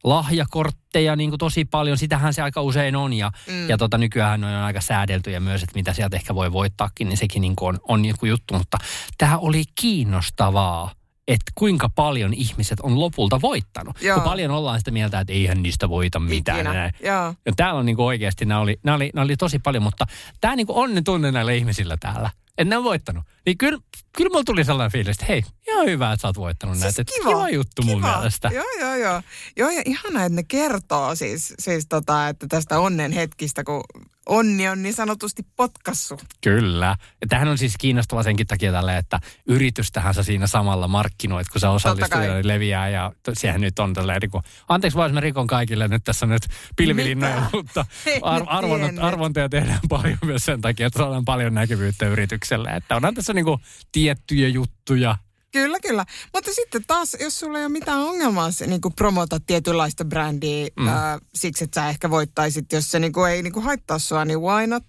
lahjakortteja 0.04 1.16
niin 1.16 1.30
kuin 1.30 1.40
tosi 1.40 1.66
paljon. 1.66 1.98
Sitähän 1.98 2.34
se 2.34 2.42
aika 2.42 2.62
usein 2.62 2.96
on. 2.96 3.14
Ja, 3.14 3.32
mm. 3.48 3.70
ja 3.70 3.78
tota, 3.78 3.98
nykyään 3.98 4.44
on 4.44 4.54
aika 4.54 4.82
säädeltyjä 4.82 5.40
myös, 5.40 5.64
että 5.64 5.76
mitä 5.76 5.94
sieltä 5.94 6.18
ehkä 6.18 6.36
voi 6.36 6.52
voittaakin, 6.52 7.10
niin 7.10 7.18
sekin 7.18 7.42
niin 7.42 7.56
kuin 7.56 7.68
on, 7.70 7.80
on 7.88 8.06
joku 8.06 8.26
juttu. 8.26 8.54
Mutta 8.54 8.78
tämä 9.18 9.38
oli 9.38 9.64
kiinnostavaa, 9.82 10.92
että 11.28 11.52
kuinka 11.56 11.90
paljon 11.90 12.34
ihmiset 12.34 12.80
on 12.80 13.00
lopulta 13.00 13.42
voittanut. 13.42 14.02
Joo. 14.02 14.16
Kun 14.16 14.30
paljon 14.30 14.52
ollaan 14.52 14.80
sitä 14.80 14.92
mieltä, 14.92 15.20
että 15.20 15.34
eihän 15.34 15.64
niistä 15.64 15.90
voita 15.90 16.20
mitään. 16.20 16.66
Näin. 16.66 16.94
Joo. 17.04 17.34
Ja 17.46 17.54
täällä 17.56 17.80
on 17.80 17.86
niinku 17.86 18.06
oikeasti, 18.06 18.46
nämä 18.46 18.60
oli, 18.60 18.80
nämä, 18.84 18.96
oli, 18.96 19.10
nämä 19.14 19.24
oli 19.26 19.38
tosi 19.38 19.60
paljon, 19.60 19.84
mutta 19.84 20.06
tämä 20.42 20.56
niinku 20.56 20.80
onnen 20.80 21.04
tunne 21.04 21.32
näillä 21.32 21.52
ihmisillä 21.52 21.98
täällä. 22.00 22.30
Että 22.58 22.70
ne 22.70 22.78
on 22.78 22.84
voittanut. 22.84 23.24
Niin 23.46 23.58
kyllä, 23.58 23.80
kyllä 24.18 24.30
mulla 24.30 24.44
tuli 24.44 24.64
sellainen 24.64 24.92
fiilis, 24.92 25.12
että 25.12 25.26
hei, 25.26 25.44
ihan 25.82 25.94
hyvä, 25.94 26.12
että 26.14 26.22
sä 26.22 26.28
oot 26.28 26.38
voittanut 26.38 26.76
Siis 26.78 26.98
näitä. 26.98 27.12
Kiva, 27.18 27.30
kiva 27.30 27.50
juttu 27.50 27.82
mun 27.82 27.96
kiva. 28.02 28.16
mielestä. 28.18 28.50
Joo, 28.54 28.66
joo, 28.80 28.96
joo. 28.96 29.22
Joo, 29.58 29.70
ja 29.70 29.82
ihana, 29.86 30.24
että 30.26 30.36
ne 30.36 30.44
kertoo 30.44 31.16
siis, 31.16 31.54
siis 31.60 31.86
tota, 31.90 32.28
että 32.28 32.48
tästä 32.50 32.80
onnen 32.80 33.12
hetkistä, 33.12 33.64
kun 33.64 33.84
onni 34.26 34.70
on 34.70 34.84
niin 34.84 34.94
sanotusti 34.94 35.44
potkassu. 35.56 36.20
Kyllä. 36.44 36.96
Ja 37.22 37.28
tämähän 37.28 37.48
on 37.48 37.58
siis 37.58 37.74
kiinnostava 37.80 38.24
senkin 38.24 38.48
takia 38.48 38.72
tälle, 38.72 38.98
että 38.98 39.20
yritystähän 39.48 40.14
sä 40.14 40.24
siinä 40.24 40.48
samalla 40.48 40.88
markkinoit, 40.88 41.50
kun 41.50 41.62
sä 41.62 41.70
osallistut 41.70 42.10
kai. 42.12 42.28
ja 42.28 42.34
leviää. 42.44 42.90
Ja 42.90 43.12
sehän 43.34 43.62
nyt 43.62 43.80
on 43.80 43.94
tälleen, 43.94 44.22
niin 44.22 44.44
anteeksi 44.68 44.98
vaan, 44.98 45.10
jos 45.10 45.14
mä 45.14 45.20
rikon 45.20 45.48
kaikille 45.48 45.88
nyt 45.88 46.04
tässä 46.04 46.26
nyt 46.26 46.42
pilvilinnoja, 46.76 47.50
mutta 47.54 47.86
ar- 48.22 48.44
tiennyt. 48.66 49.04
arvontoja 49.04 49.50
tehdään 49.50 49.80
paljon 49.90 50.18
myös 50.26 50.46
sen 50.46 50.62
takia, 50.62 50.88
että 50.88 51.00
saadaan 51.00 51.26
paljon 51.26 51.54
näkyvyyttä 51.54 52.06
yritykselle. 52.08 52.70
Että 52.70 52.96
onhan 52.96 53.14
tässä 53.14 53.34
niin 53.34 53.46
kuin 53.46 53.62
tiettyjä 53.92 54.48
juttuja. 54.48 55.18
Kyllä, 55.52 55.80
kyllä. 55.80 56.06
Mutta 56.34 56.52
sitten 56.54 56.82
taas, 56.88 57.18
jos 57.20 57.40
sulla 57.40 57.58
ei 57.60 57.66
ole 57.66 57.72
mitään 57.72 58.00
ongelmaa 58.00 58.52
se, 58.52 58.68
niin 58.68 58.82
kuin 58.82 58.94
promota 58.94 59.40
tietynlaista 59.40 60.06
brändiä 60.06 60.68
mm. 60.80 60.88
ää, 60.88 61.20
siksi, 61.36 61.64
että 61.64 61.82
sä 61.82 61.90
ehkä 61.90 62.10
voittaisit, 62.10 62.72
jos 62.72 62.92
se 62.92 63.00
niin 63.00 63.14
kuin, 63.14 63.32
ei 63.32 63.44
niin 63.44 63.54
kuin 63.54 63.66
haittaa 63.66 64.00
sua, 64.00 64.26
niin 64.26 64.42
why 64.42 64.68
not? 64.68 64.84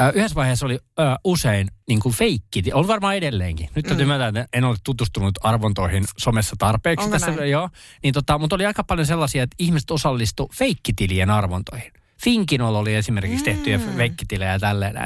Ö, 0.00 0.12
Yhdessä 0.14 0.34
vaiheessa 0.34 0.66
oli 0.66 0.74
ö, 0.74 1.02
usein 1.24 1.68
niin 1.88 2.00
kuin 2.00 2.14
feikki, 2.14 2.62
on 2.72 2.86
varmaan 2.86 3.16
edelleenkin. 3.16 3.68
Nyt 3.74 3.86
täytyy 3.86 4.06
myöntää, 4.06 4.28
että 4.28 4.46
en 4.52 4.64
ole 4.64 4.76
tutustunut 4.84 5.34
arvontoihin 5.42 6.04
somessa 6.18 6.56
tarpeeksi. 6.58 7.04
Onko 7.04 7.14
tässä, 7.18 7.30
näin? 7.30 7.50
joo, 7.50 7.68
niin 8.02 8.14
tota, 8.14 8.38
mutta 8.38 8.56
oli 8.56 8.66
aika 8.66 8.84
paljon 8.84 9.06
sellaisia, 9.06 9.42
että 9.42 9.56
ihmiset 9.58 9.90
osallistu 9.90 10.50
feikkitilien 10.54 11.30
arvontoihin. 11.30 11.92
Finkinolla 12.24 12.78
oli 12.78 12.94
esimerkiksi 12.94 13.44
tehtyjä 13.44 13.78
Mm. 13.78 13.96
feikkitilejä 13.96 14.52
ja 14.52 14.58
tälleen. 14.58 14.96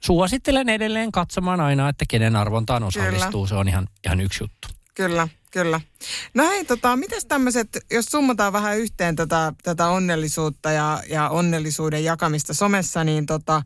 Suosittelen 0.00 0.68
edelleen 0.68 1.12
katsomaan 1.12 1.60
aina, 1.60 1.88
että 1.88 2.04
kenen 2.08 2.36
arvontaan 2.36 2.82
osallistuu. 2.82 3.46
Se 3.46 3.54
on 3.54 3.68
ihan, 3.68 3.88
ihan 4.04 4.20
yksi 4.20 4.44
juttu. 4.44 4.68
Kyllä, 4.94 5.28
kyllä. 5.50 5.80
No 6.34 6.48
hei, 6.48 6.64
tota, 6.64 6.96
mitäs 6.96 7.24
tämmöiset, 7.24 7.78
jos 7.90 8.04
summataan 8.06 8.52
vähän 8.52 8.78
yhteen 8.78 9.16
tätä, 9.16 9.52
tätä 9.62 9.88
onnellisuutta 9.88 10.72
ja, 10.72 11.02
ja 11.08 11.28
onnellisuuden 11.28 12.04
jakamista 12.04 12.54
somessa, 12.54 13.04
niin 13.04 13.26
tota, 13.26 13.62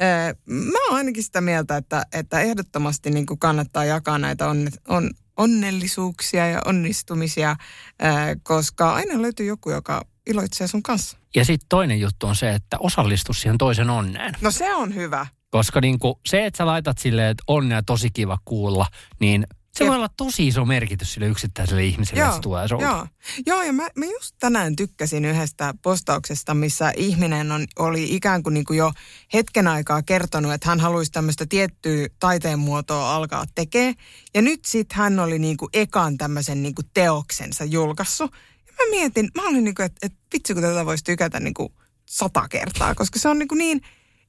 ää, 0.00 0.34
mä 0.46 0.78
oon 0.88 0.96
ainakin 0.96 1.24
sitä 1.24 1.40
mieltä, 1.40 1.76
että, 1.76 2.06
että 2.12 2.40
ehdottomasti 2.40 3.10
niin 3.10 3.26
kuin 3.26 3.38
kannattaa 3.38 3.84
jakaa 3.84 4.18
näitä 4.18 4.48
onne, 4.48 4.70
on, 4.88 5.10
onnellisuuksia 5.36 6.46
ja 6.46 6.62
onnistumisia, 6.64 7.56
ää, 7.98 8.36
koska 8.42 8.94
aina 8.94 9.22
löytyy 9.22 9.46
joku, 9.46 9.70
joka 9.70 10.02
iloitsee 10.26 10.66
sun 10.66 10.82
kanssa. 10.82 11.18
Ja 11.34 11.44
sitten 11.44 11.68
toinen 11.68 12.00
juttu 12.00 12.26
on 12.26 12.36
se, 12.36 12.50
että 12.50 12.76
osallistu 12.80 13.32
siihen 13.32 13.58
toisen 13.58 13.90
onneen. 13.90 14.34
No 14.40 14.50
se 14.50 14.74
on 14.74 14.94
hyvä. 14.94 15.26
Koska 15.54 15.80
niin 15.80 15.98
kuin 15.98 16.14
se, 16.26 16.46
että 16.46 16.58
sä 16.58 16.66
laitat 16.66 16.98
silleen, 16.98 17.30
että 17.30 17.44
onnea 17.46 17.82
tosi 17.82 18.10
kiva 18.10 18.38
kuulla, 18.44 18.86
niin 19.20 19.46
se 19.74 19.86
voi 19.86 19.96
olla 19.96 20.08
tosi 20.16 20.46
iso 20.46 20.64
merkitys 20.64 21.14
sille 21.14 21.26
yksittäiselle 21.26 21.84
ihmiselle, 21.84 22.22
että 22.22 22.34
se 22.34 22.40
tulee 22.40 22.68
sulta. 22.68 22.84
Joo, 22.84 23.06
joo 23.46 23.62
ja 23.62 23.72
mä, 23.72 23.88
mä 23.96 24.04
just 24.04 24.36
tänään 24.40 24.76
tykkäsin 24.76 25.24
yhdestä 25.24 25.74
postauksesta, 25.82 26.54
missä 26.54 26.92
ihminen 26.96 27.52
on, 27.52 27.64
oli 27.78 28.14
ikään 28.14 28.42
kuin, 28.42 28.54
niin 28.54 28.64
kuin 28.64 28.76
jo 28.76 28.92
hetken 29.34 29.68
aikaa 29.68 30.02
kertonut, 30.02 30.52
että 30.52 30.68
hän 30.68 30.80
haluaisi 30.80 31.12
tämmöistä 31.12 31.46
tiettyä 31.48 32.06
taiteen 32.18 32.58
muotoa 32.58 33.14
alkaa 33.14 33.44
tekemään. 33.54 33.94
Ja 34.34 34.42
nyt 34.42 34.64
sitten 34.64 34.98
hän 34.98 35.18
oli 35.18 35.38
niin 35.38 35.56
kuin 35.56 35.70
ekan 35.72 36.18
tämmöisen 36.18 36.62
niin 36.62 36.74
kuin 36.74 36.86
teoksensa 36.94 37.64
julkaissut. 37.64 38.30
Ja 38.66 38.72
mä 38.72 38.90
mietin, 38.90 39.30
mä 39.34 39.48
olin 39.48 39.64
niin 39.64 39.74
kuin, 39.74 39.86
että, 39.86 40.06
että 40.06 40.18
vitsi 40.32 40.54
kun 40.54 40.62
tätä 40.62 40.86
voisi 40.86 41.04
tykätä 41.04 41.40
niin 41.40 41.54
kuin 41.54 41.72
sata 42.06 42.48
kertaa, 42.48 42.94
koska 42.94 43.18
se 43.18 43.28
on 43.28 43.38
niin, 43.38 43.48
kuin 43.48 43.58
niin 43.58 43.80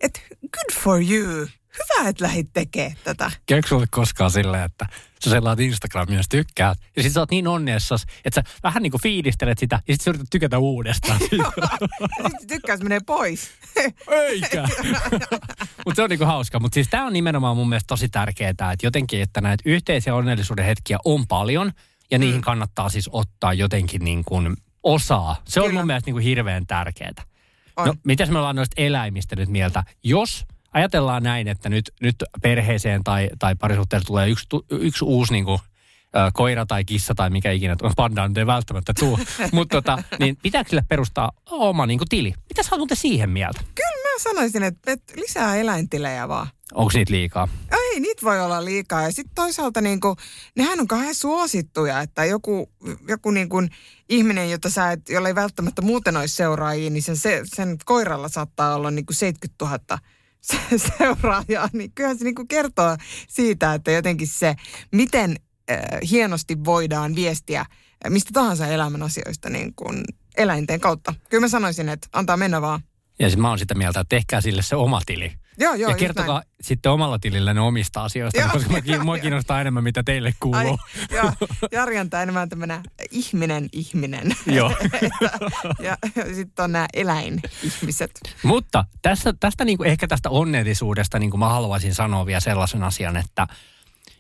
että 0.02 0.20
good 0.42 0.84
for 0.84 1.02
you. 1.02 1.48
Hyvä, 1.76 2.10
että 2.10 2.24
lähdit 2.24 2.50
tekemään 2.54 2.98
tätä. 3.04 3.32
Käykö 3.46 3.68
sulle 3.68 3.86
koskaan 3.92 4.32
silleen, 4.32 4.64
että 4.64 4.86
sä 5.24 5.30
sellaat 5.30 5.60
Instagramia, 5.60 6.18
jos 6.18 6.30
tykkäät, 6.30 6.78
ja 6.96 7.04
sit 7.04 7.14
sä 7.14 7.20
oot 7.20 7.32
niin 7.32 7.48
onneessas, 7.48 8.06
että 8.26 8.42
sä 8.42 8.58
vähän 8.64 8.84
niin 8.84 8.92
kuin 8.92 9.02
fiilistelet 9.02 9.58
sitä, 9.58 9.80
ja 9.88 9.94
sit 9.94 10.02
sä 10.02 10.10
yrität 10.10 10.28
tykätä 10.32 10.58
uudestaan. 10.58 11.20
Ja 12.24 12.30
sitten 12.30 12.48
tykkäys 12.48 12.82
menee 12.82 13.00
pois. 13.06 13.50
Eikä. 14.08 14.68
mutta 15.86 15.96
se 15.96 16.04
on 16.04 16.10
niinku 16.10 16.26
hauska. 16.26 16.60
Mutta 16.60 16.74
siis 16.74 16.88
tämä 16.88 17.06
on 17.06 17.14
nimenomaan 17.14 17.58
mun 17.58 17.70
mielestä 17.70 17.88
tosi 17.88 18.10
tärkeää, 18.10 18.50
että 18.50 18.78
jotenkin, 18.84 19.22
että 19.22 19.42
näitä 19.42 19.64
yhteisiä 19.66 20.16
onnellisuuden 20.16 20.66
hetkiä 20.66 20.98
on 21.06 21.28
paljon, 21.28 21.72
ja 22.12 22.18
niihin 22.18 22.42
kannattaa 22.42 22.90
siis 22.90 23.10
ottaa 23.12 23.54
jotenkin 23.54 24.04
niin 24.04 24.24
kuin 24.26 24.58
osaa. 24.84 25.42
Se 25.48 25.62
on 25.62 25.68
Kyllä. 25.68 25.80
mun 25.80 25.88
mielestä 25.88 26.08
niin 26.08 26.16
kuin 26.16 26.24
hirveän 26.24 26.68
tärkeää. 26.68 27.14
On. 27.78 27.88
No, 27.88 27.94
mitäs 28.04 28.30
me 28.30 28.38
ollaan 28.38 28.56
noista 28.56 28.82
eläimistä 28.82 29.36
nyt 29.36 29.50
mieltä? 29.50 29.84
Jos 30.04 30.46
ajatellaan 30.74 31.24
näin, 31.24 31.48
että 31.48 31.70
nyt, 31.70 31.92
nyt 32.02 32.16
perheeseen 32.42 33.04
tai, 33.04 33.30
tai 33.40 33.56
parisuhteeseen 33.56 34.08
tulee 34.08 34.30
yksi, 34.30 34.48
yksi 34.72 35.06
uusi 35.06 35.34
niin 35.34 35.46
kuin, 35.46 35.60
koira 36.34 36.66
tai 36.66 36.86
kissa 36.86 37.16
tai 37.16 37.30
mikä 37.30 37.52
ikinä, 37.52 37.76
panda 37.96 38.28
nyt 38.28 38.38
ei 38.38 38.46
välttämättä 38.46 38.94
tuu, 39.00 39.20
mutta 39.52 39.82
tota, 39.82 40.04
niin 40.20 40.38
pitääkö 40.42 40.70
sille 40.70 40.84
perustaa 40.90 41.32
oma 41.52 41.86
niin 41.86 41.98
kuin 41.98 42.10
tili? 42.10 42.34
Mitä 42.50 42.64
sä 42.64 42.76
oot 42.76 42.90
siihen 42.94 43.30
mieltä? 43.30 43.62
Kyllä 43.76 44.14
mä 44.14 44.20
sanoisin, 44.20 44.64
että, 44.64 44.92
että 44.92 45.14
lisää 45.16 45.56
eläintilejä 45.56 46.28
vaan. 46.28 46.48
Onko 46.74 46.92
niitä 46.94 47.14
liikaa? 47.14 47.48
Ei, 47.72 48.00
niitä 48.00 48.22
voi 48.22 48.42
olla 48.42 48.66
liikaa. 48.66 49.02
Ja 49.02 49.12
sitten 49.12 49.36
toisaalta 49.36 49.82
niin 49.82 50.00
kuin, 50.00 50.16
nehän 50.56 50.80
on 50.80 50.88
kauhean 50.88 51.16
suosittuja, 51.16 52.02
että 52.02 52.26
joku, 52.26 52.72
joku 53.08 53.32
niin 53.32 53.50
kuin 53.50 53.70
ihminen, 54.10 54.52
jota 54.52 54.70
sä 54.70 54.92
et, 54.92 55.10
jolla 55.10 55.28
ei 55.28 55.36
välttämättä 55.36 55.82
muuten 55.82 56.18
olisi 56.18 56.36
seuraajia, 56.36 56.90
niin 56.90 57.04
sen, 57.04 57.18
se, 57.18 57.42
sen 57.44 57.78
koiralla 57.86 58.30
saattaa 58.30 58.76
olla 58.76 58.92
niin 58.92 59.06
kuin 59.06 59.16
70 59.16 59.66
000 59.66 60.00
se- 60.42 60.78
seuraajaa. 60.98 61.70
Niin 61.74 61.92
kyllähän 61.96 62.18
se 62.18 62.24
niin 62.24 62.36
kuin 62.36 62.48
kertoo 62.48 62.98
siitä, 63.28 63.74
että 63.74 63.92
jotenkin 63.92 64.28
se, 64.28 64.56
miten 64.92 65.36
äh, 65.72 65.78
hienosti 66.10 66.66
voidaan 66.66 67.16
viestiä 67.16 67.60
äh, 67.62 67.68
mistä 68.10 68.30
tahansa 68.34 68.68
elämän 68.68 69.04
asioista 69.04 69.50
niin 69.50 69.74
kuin 69.76 70.04
eläinten 70.38 70.80
kautta. 70.80 71.14
Kyllä 71.30 71.42
mä 71.42 71.48
sanoisin, 71.48 71.90
että 71.90 72.08
antaa 72.14 72.38
mennä 72.38 72.62
vaan. 72.62 72.82
Ja 73.20 73.30
siis 73.30 73.38
mä 73.38 73.50
oon 73.50 73.60
sitä 73.60 73.76
mieltä, 73.76 74.00
että 74.00 74.16
tehkää 74.16 74.42
sille 74.42 74.62
se 74.62 74.76
oma 74.76 75.02
tili. 75.06 75.32
Joo, 75.58 75.74
joo, 75.74 75.90
ja 75.92 75.98
kertokaa 75.98 76.40
näin. 76.40 76.50
sitten 76.62 76.92
omalla 76.92 77.20
tilillä 77.20 77.54
ne 77.54 77.60
omista 77.62 78.04
asioista, 78.04 78.40
Joo, 78.40 78.50
koska 78.50 78.70
mä, 78.74 78.78
joo, 78.86 79.04
mua 79.04 79.18
joo. 79.18 79.22
kiinnostaa 79.22 79.62
enemmän, 79.62 79.84
mitä 79.84 80.04
teille 80.04 80.28
Ai, 80.30 80.34
kuuluu. 80.40 80.80
joo, 81.12 81.32
Jari 81.72 82.00
on 82.00 82.10
tää 82.10 82.24
enemmän 82.24 82.50
tämmönen 82.50 82.84
ihminen 83.12 83.70
ihminen. 83.72 84.36
Joo. 84.46 84.72
ja 85.80 85.98
ja 86.16 86.36
sitten 86.36 86.64
on 86.64 86.72
nämä 86.72 86.88
eläinihmiset. 86.94 88.12
Mutta 88.44 88.86
tästä, 89.02 89.34
tästä 89.40 89.66
niin 89.66 89.78
kuin, 89.78 89.90
ehkä 89.90 90.08
tästä 90.08 90.30
onnellisuudesta 90.30 91.20
niin 91.20 91.32
kuin 91.32 91.40
mä 91.40 91.50
haluaisin 91.50 91.96
sanoa 91.96 92.26
vielä 92.26 92.40
sellaisen 92.40 92.84
asian, 92.84 93.18
että, 93.18 93.48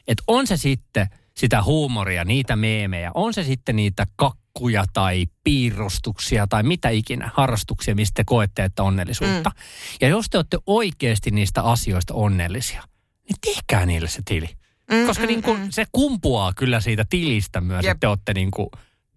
että 0.07 0.23
on 0.27 0.47
se 0.47 0.57
sitten 0.57 1.07
sitä 1.33 1.63
huumoria, 1.63 2.23
niitä 2.23 2.55
meemejä, 2.55 3.11
on 3.13 3.33
se 3.33 3.43
sitten 3.43 3.75
niitä 3.75 4.07
kakkuja 4.55 4.85
tai 4.93 5.27
piirustuksia 5.43 6.47
tai 6.47 6.63
mitä 6.63 6.89
ikinä, 6.89 7.31
harrastuksia, 7.33 7.95
mistä 7.95 8.13
te 8.15 8.23
koette, 8.25 8.63
että 8.63 8.83
onnellisuutta. 8.83 9.49
Mm. 9.49 9.97
Ja 10.01 10.07
jos 10.07 10.25
te 10.29 10.37
olette 10.37 10.57
oikeasti 10.65 11.31
niistä 11.31 11.63
asioista 11.63 12.13
onnellisia, 12.13 12.83
niin 13.29 13.35
tehkää 13.45 13.85
niille 13.85 14.09
se 14.09 14.21
tili. 14.25 14.49
Mm, 14.91 15.07
Koska 15.07 15.23
mm, 15.23 15.27
niin 15.27 15.43
kuin, 15.43 15.59
mm. 15.59 15.67
se 15.69 15.85
kumpuaa 15.91 16.53
kyllä 16.53 16.79
siitä 16.79 17.05
tilistä 17.09 17.61
myös, 17.61 17.85
Jep. 17.85 17.91
että 17.91 17.99
te 17.99 18.07
olette 18.07 18.33
niin 18.33 18.51
kuin 18.51 18.69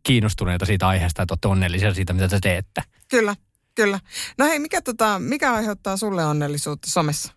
kiinnostuneita 0.03 0.67
siitä 0.67 0.89
aiheesta, 0.89 1.23
että 1.23 1.33
olette 1.33 1.49
onnellisia 1.49 1.95
siitä, 1.95 2.13
mitä 2.13 2.29
te 2.29 2.39
teette. 2.43 2.83
Kyllä, 3.09 3.37
kyllä. 3.75 4.01
No 4.39 4.45
hei, 4.47 4.59
mikä, 4.59 4.83
tota, 4.83 5.19
mikä 5.19 5.53
aiheuttaa 5.53 5.97
sulle 5.97 6.27
onnellisuutta 6.27 6.91
somessa? 6.91 7.33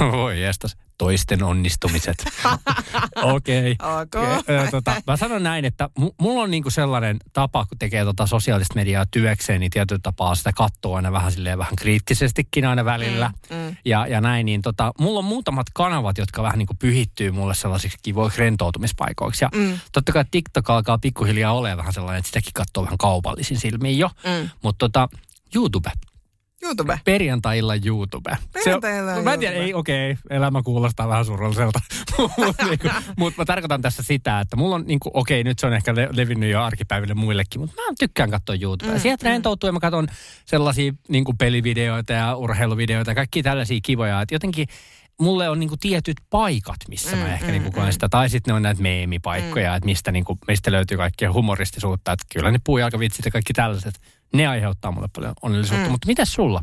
Voi 0.12 0.42
jestas, 0.42 0.76
toisten 1.02 1.42
onnistumiset. 1.42 2.24
Okei. 3.34 3.76
Ok. 4.02 4.14
Ö, 4.48 4.68
tota, 4.70 4.94
mä 5.06 5.16
sanon 5.16 5.42
näin, 5.42 5.64
että 5.64 5.88
mu- 6.00 6.14
mulla 6.20 6.42
on 6.42 6.50
niinku 6.50 6.70
sellainen 6.70 7.16
tapa, 7.32 7.66
kun 7.66 7.78
tekee 7.78 8.04
tota 8.04 8.26
sosiaalista 8.26 8.74
mediaa 8.74 9.04
työkseen, 9.10 9.60
niin 9.60 9.70
tietyllä 9.70 10.00
tapaa 10.02 10.34
sitä 10.34 10.52
katsoo 10.56 10.96
aina 10.96 11.12
vähän 11.12 11.32
silleen 11.32 11.58
vähän 11.58 11.76
kriittisestikin 11.76 12.64
aina 12.66 12.84
välillä. 12.84 13.32
Mm, 13.50 13.56
mm. 13.56 13.76
Ja, 13.84 14.06
ja 14.06 14.20
näin, 14.20 14.46
niin 14.46 14.62
tota, 14.62 14.92
mulla 14.98 15.18
on 15.18 15.24
muutamat 15.24 15.66
kanavat, 15.74 16.18
jotka 16.18 16.42
vähän 16.42 16.58
niinku 16.58 16.74
pyhittyy 16.78 17.30
mulle 17.30 17.54
sellaisiksi 17.54 17.98
kivoiksi 18.02 18.38
rentoutumispaikoiksi. 18.40 19.44
Ja 19.44 19.48
Mm. 19.54 19.78
totta 19.92 20.12
kai 20.12 20.24
TikTok 20.30 20.70
alkaa 20.70 20.98
pikkuhiljaa 20.98 21.52
olemaan 21.52 21.78
vähän 21.78 21.92
sellainen, 21.92 22.18
että 22.18 22.26
sitäkin 22.28 22.52
katsoo 22.54 22.84
vähän 22.84 22.98
kaupallisin 22.98 23.60
silmiin 23.60 23.98
jo. 23.98 24.10
Mm. 24.24 24.48
Mutta 24.62 24.78
tota, 24.88 25.08
YouTube. 25.54 25.90
YouTube. 26.62 27.00
Perjantai-illan 27.04 27.80
YouTube. 27.86 28.36
Perjantai-illan 28.52 29.14
Se 29.14 29.18
on- 29.18 29.24
Mä 29.24 29.34
en 29.34 29.40
tiedä, 29.40 29.52
YouTube. 29.54 29.66
ei 29.66 29.74
okei, 29.74 30.10
okay, 30.12 30.36
elämä 30.36 30.62
kuulostaa 30.62 31.08
vähän 31.08 31.24
surulliselta. 31.24 31.80
Mutta 32.46 32.64
niinku, 32.66 32.88
mut 33.16 33.36
mä 33.36 33.44
tarkoitan 33.44 33.82
tässä 33.82 34.02
sitä, 34.02 34.40
että 34.40 34.56
mulla 34.56 34.74
on, 34.74 34.84
niinku, 34.86 35.10
okei, 35.14 35.40
okay, 35.40 35.50
nyt 35.50 35.58
se 35.58 35.66
on 35.66 35.72
ehkä 35.72 35.94
le- 35.94 36.08
levinnyt 36.12 36.50
jo 36.50 36.62
arkipäiville 36.62 37.14
muillekin, 37.14 37.60
mutta 37.60 37.76
mä 37.82 37.94
tykkään 37.98 38.30
katsoa 38.30 38.56
YouTubea. 38.60 38.94
Mm, 38.94 39.00
Sieltä 39.00 39.28
rentoutuu 39.28 39.68
ja 39.68 39.72
mä 39.72 39.80
katson 39.80 40.08
sellaisia 40.44 40.92
niinku 41.08 41.34
pelivideoita 41.38 42.12
ja 42.12 42.36
urheiluvideoita 42.36 43.10
ja 43.10 43.14
kaikki 43.14 43.42
tällaisia 43.42 43.78
kivoja. 43.82 44.20
Että 44.20 44.34
jotenkin 44.34 44.66
mulle 45.20 45.48
on 45.48 45.60
niinku 45.60 45.76
tietyt 45.80 46.16
paikat, 46.30 46.76
missä 46.88 47.16
mä 47.16 47.24
Mm, 47.24 47.32
ehkä 47.32 47.46
mm, 47.46 47.52
niinku 47.52 47.70
koen 47.70 47.92
sitä. 47.92 48.08
Tai 48.08 48.28
sitten 48.30 48.52
ne 48.52 48.56
on 48.56 48.62
näitä 48.62 48.82
meemipaikkoja, 48.82 49.70
Mm. 49.70 49.76
että 49.76 49.86
mistä, 49.86 50.12
niinku, 50.12 50.38
mistä 50.48 50.72
löytyy 50.72 50.96
kaikkea 50.96 51.32
humoristisuutta. 51.32 52.12
Että 52.12 52.26
kyllä 52.32 52.50
ne 52.50 52.58
puujalkavitsit 52.64 53.24
ja 53.24 53.30
kaikki 53.30 53.52
tällaiset, 53.52 53.94
ne 54.34 54.46
aiheuttaa 54.46 54.92
mulle 54.92 55.08
paljon 55.14 55.34
onnellisuutta. 55.42 55.86
Mm. 55.86 55.90
Mutta 55.90 56.06
mitäs 56.06 56.32
sulla? 56.32 56.60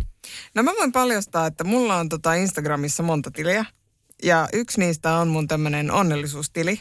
No 0.56 0.64
mä 0.64 0.72
voin 0.80 0.92
paljastaa, 0.92 1.46
että 1.46 1.64
mulla 1.64 1.96
on 1.96 2.10
tota 2.10 2.34
Instagramissa 2.34 3.04
monta 3.04 3.32
tiliä. 3.32 3.66
Ja 4.24 4.50
yksi 4.54 4.80
niistä 4.80 5.16
on 5.16 5.28
mun 5.28 5.48
tämmönen 5.48 5.92
onnellisuustili. 5.92 6.80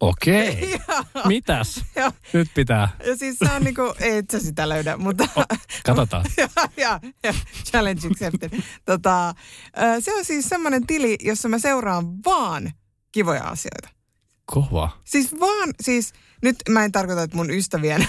Okei. 0.00 0.80
Mitäs? 1.26 1.84
Ja, 1.94 2.12
Nyt 2.32 2.48
pitää. 2.54 2.88
ja 3.06 3.16
siis 3.16 3.38
se 3.38 3.52
on 3.52 3.62
niinku, 3.62 3.94
ei 4.00 4.16
et 4.16 4.30
sä 4.30 4.40
sitä 4.40 4.68
löydä, 4.68 4.96
mutta... 4.96 5.28
Katsotaan. 5.84 6.24
ja, 6.36 6.48
ja, 6.76 7.00
ja, 7.22 7.34
challenge 7.64 8.06
accepted. 8.06 8.60
Tota, 8.84 9.34
se 10.00 10.14
on 10.14 10.24
siis 10.24 10.48
semmoinen 10.48 10.86
tili, 10.86 11.16
jossa 11.20 11.48
mä 11.48 11.58
seuraan 11.58 12.24
vaan 12.24 12.72
kivoja 13.12 13.44
asioita. 13.44 13.88
Kova. 14.44 14.90
Siis 15.04 15.40
vaan, 15.40 15.70
siis 15.82 16.12
nyt 16.42 16.56
mä 16.68 16.84
en 16.84 16.92
tarkoita, 16.92 17.22
että 17.22 17.36
mun 17.36 17.50
ystävien 17.50 18.08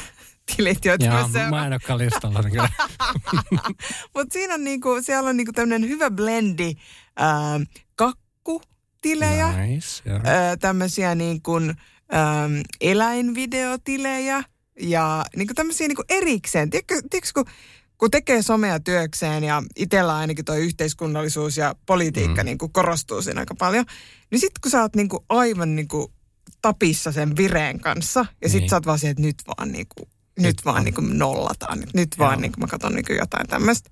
tilit, 0.58 0.86
joita 0.86 1.06
Ja 1.06 1.30
mä 1.34 1.50
mä 1.50 1.66
en 1.66 1.72
olekaan 1.74 2.00
listalla. 2.00 2.42
niin. 2.42 2.62
Mutta 4.16 4.34
siinä 4.34 4.54
on 4.54 4.64
niinku, 4.64 4.90
siellä 5.02 5.30
on 5.30 5.38
niinku 5.38 5.54
tämmöinen 5.54 5.90
hyvä 5.90 6.12
blendi 6.12 6.74
ää, 7.18 7.60
kakkutilejä, 7.96 9.58
Nice. 9.68 10.02
joo. 10.10 10.20
ää, 10.24 10.58
tämmöisiä 10.58 11.16
niin 11.16 11.42
kuin, 11.42 11.70
äm, 11.70 12.62
eläinvideotilejä 12.82 14.44
ja 14.82 15.26
niin 15.36 15.48
kuin 15.48 15.56
tämmöisiä 15.56 15.88
niin 15.88 15.96
kuin 15.96 16.06
erikseen. 16.10 16.70
Tiedätkö, 16.70 16.96
tiedätkö 17.10 17.30
kun, 17.34 17.46
kun 17.98 18.12
tekee 18.12 18.42
somea 18.42 18.80
työkseen 18.80 19.44
ja 19.44 19.64
itsellä 19.76 20.16
ainakin 20.18 20.46
tuo 20.46 20.56
yhteiskunnallisuus 20.56 21.58
ja 21.58 21.76
politiikka 21.86 22.34
Mm. 22.34 22.40
mm. 22.42 22.46
niin 22.46 22.58
kuin 22.58 22.72
korostuu 22.74 23.22
siinä 23.22 23.40
aika 23.40 23.56
paljon, 23.56 23.86
niin 24.32 24.40
sitten 24.40 24.62
kun 24.62 24.72
sä 24.72 24.82
oot 24.82 24.96
niin 24.96 25.10
kuin 25.10 25.26
aivan 25.30 25.76
niin 25.76 25.88
kuin 25.88 26.08
tapissa 26.62 27.12
sen 27.12 27.36
vireen 27.38 27.80
kanssa 27.80 28.20
ja 28.42 28.50
sitten 28.50 28.62
Niin. 28.62 28.70
sä 28.70 28.76
oot 28.76 28.86
vaan 28.86 29.00
siihen, 29.00 29.12
että 29.12 29.22
nyt 29.24 29.36
vaan 29.48 29.72
niin 29.72 29.88
kuin, 29.98 30.10
nyt 30.40 30.66
vaan 30.66 30.84
niin 30.84 30.94
kuin 30.94 31.18
nollataan. 31.20 31.84
Nyt, 31.94 32.20
vaan 32.20 32.42
niin 32.42 32.52
kuin 32.52 32.62
mä 32.62 32.68
katson 32.68 32.94
niin 32.94 33.06
kuin 33.06 33.18
jotain 33.18 33.48
tämmöistä. 33.48 33.90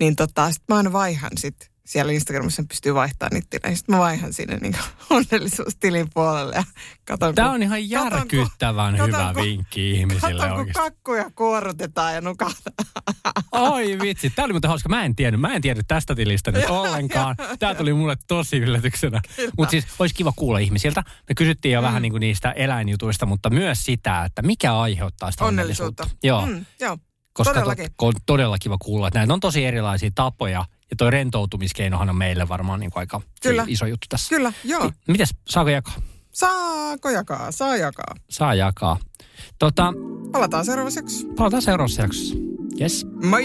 Niin 0.00 0.16
tota, 0.16 0.52
sit 0.52 0.62
mä 0.68 0.76
aina 0.76 0.92
vaihan 0.92 1.30
sit 1.38 1.70
siellä 1.86 2.12
Instagramissa 2.12 2.64
pystyy 2.68 2.94
vaihtamaan 2.94 3.30
niitä 3.34 3.46
tilejä. 3.50 3.76
Sitten 3.76 3.94
mä 3.94 3.98
vaihan 4.00 4.32
sinne 4.32 4.56
niin 4.56 4.76
onnellisuustilin 5.10 6.08
puolelle 6.14 6.54
ja 6.54 6.64
katon, 7.04 7.34
Tämä 7.34 7.48
kun- 7.48 7.54
on 7.54 7.62
ihan 7.62 7.78
katon, 7.78 7.90
järkyttävän 7.90 8.92
katon, 8.96 9.08
hyvä 9.08 9.30
kun- 9.34 9.42
vinkki 9.42 9.90
ihmisille 9.90 10.32
Katon, 10.32 10.48
kun 10.50 10.58
oikeasti. 10.58 10.72
kakkuja 10.82 11.30
kuorutetaan 11.34 12.14
ja 12.14 12.20
nukataan. 12.20 12.74
Oi 13.52 13.98
vitsi, 14.02 14.30
tämä 14.30 14.44
oli 14.44 14.52
muuten 14.52 14.68
hauska. 14.68 14.88
Mä 14.88 15.04
en 15.04 15.16
tiennyt, 15.16 15.40
mä 15.40 15.54
en 15.54 15.62
tiennyt 15.62 15.88
tästä 15.88 16.14
tilistä 16.14 16.52
nyt 16.52 16.64
ollenkaan. 16.80 17.36
Tämä 17.58 17.74
tuli 17.74 17.92
mulle 17.94 18.16
tosi 18.28 18.56
yllätyksenä. 18.56 19.20
Mutta 19.58 19.70
siis 19.70 19.84
olisi 19.98 20.14
kiva 20.14 20.32
kuulla 20.36 20.58
ihmisiltä. 20.58 21.02
Me 21.28 21.34
kysyttiin 21.34 21.72
jo 21.72 21.80
mm. 21.80 21.84
vähän 21.84 22.02
niin 22.02 22.12
kuin 22.12 22.20
niistä 22.20 22.50
eläinjutuista, 22.52 23.26
mutta 23.26 23.50
myös 23.50 23.84
sitä, 23.84 24.24
että 24.24 24.42
mikä 24.42 24.78
aiheuttaa 24.78 25.30
sitä 25.30 25.44
onnellisuutta. 25.44 26.02
Onnellisuutta. 26.02 26.26
Joo. 26.26 26.46
Mm, 26.46 26.64
joo. 26.80 26.98
koska 27.32 27.54
todellakin. 27.54 27.86
To, 27.98 28.06
on 28.06 28.12
todella 28.26 28.58
kiva 28.58 28.76
kuulla, 28.78 29.08
että 29.08 29.18
näitä 29.18 29.32
on 29.34 29.40
tosi 29.40 29.64
erilaisia 29.64 30.10
tapoja. 30.14 30.64
Ja 30.94 30.96
toi 30.96 31.10
rentoutumiskeinohan 31.10 32.10
on 32.10 32.16
meille 32.16 32.48
varmaan 32.48 32.80
niin 32.80 32.90
kuin 32.90 33.00
aika 33.00 33.20
Kyllä. 33.42 33.64
iso 33.68 33.86
juttu 33.86 34.06
tässä. 34.08 34.36
Kyllä, 34.36 34.52
joo. 34.64 34.90
Mites, 35.08 35.34
saako 35.48 35.70
jakaa? 35.70 35.94
Saako 36.32 37.10
jakaa? 37.10 37.52
Saa 37.52 37.76
jakaa. 37.76 38.14
Saa 38.30 38.54
jakaa. 38.54 38.98
Tota, 39.58 39.92
Palataan 40.32 40.64
seuraavaksi 40.64 40.98
jaksossa. 40.98 41.26
palataan 41.36 41.62
seuraavassa 41.62 42.02
jaksossa. 42.02 42.34
Yes. 42.80 43.06
Moi! 43.24 43.44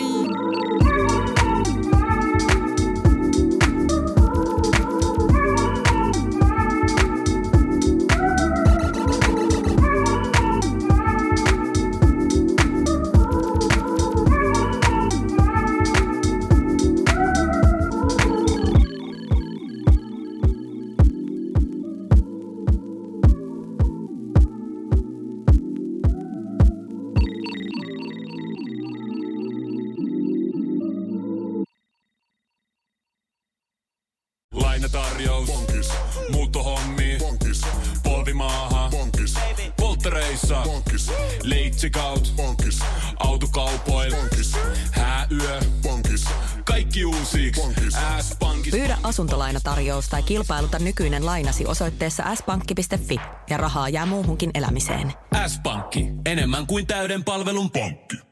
Kilpailuta 50.30 50.80
nykyinen 50.80 51.26
lainasi 51.26 51.66
osoitteessa 51.66 52.36
s-pankki.fi 52.36 53.20
ja 53.50 53.58
rahaa 53.58 53.90
jää 53.90 54.06
muuhunkin 54.06 54.52
elämiseen. 54.54 55.14
S-pankki. 55.48 56.08
Enemmän 56.26 56.68
kuin 56.68 56.88
täyden 56.88 57.24
palvelun 57.24 57.72
pankki. 57.72 58.29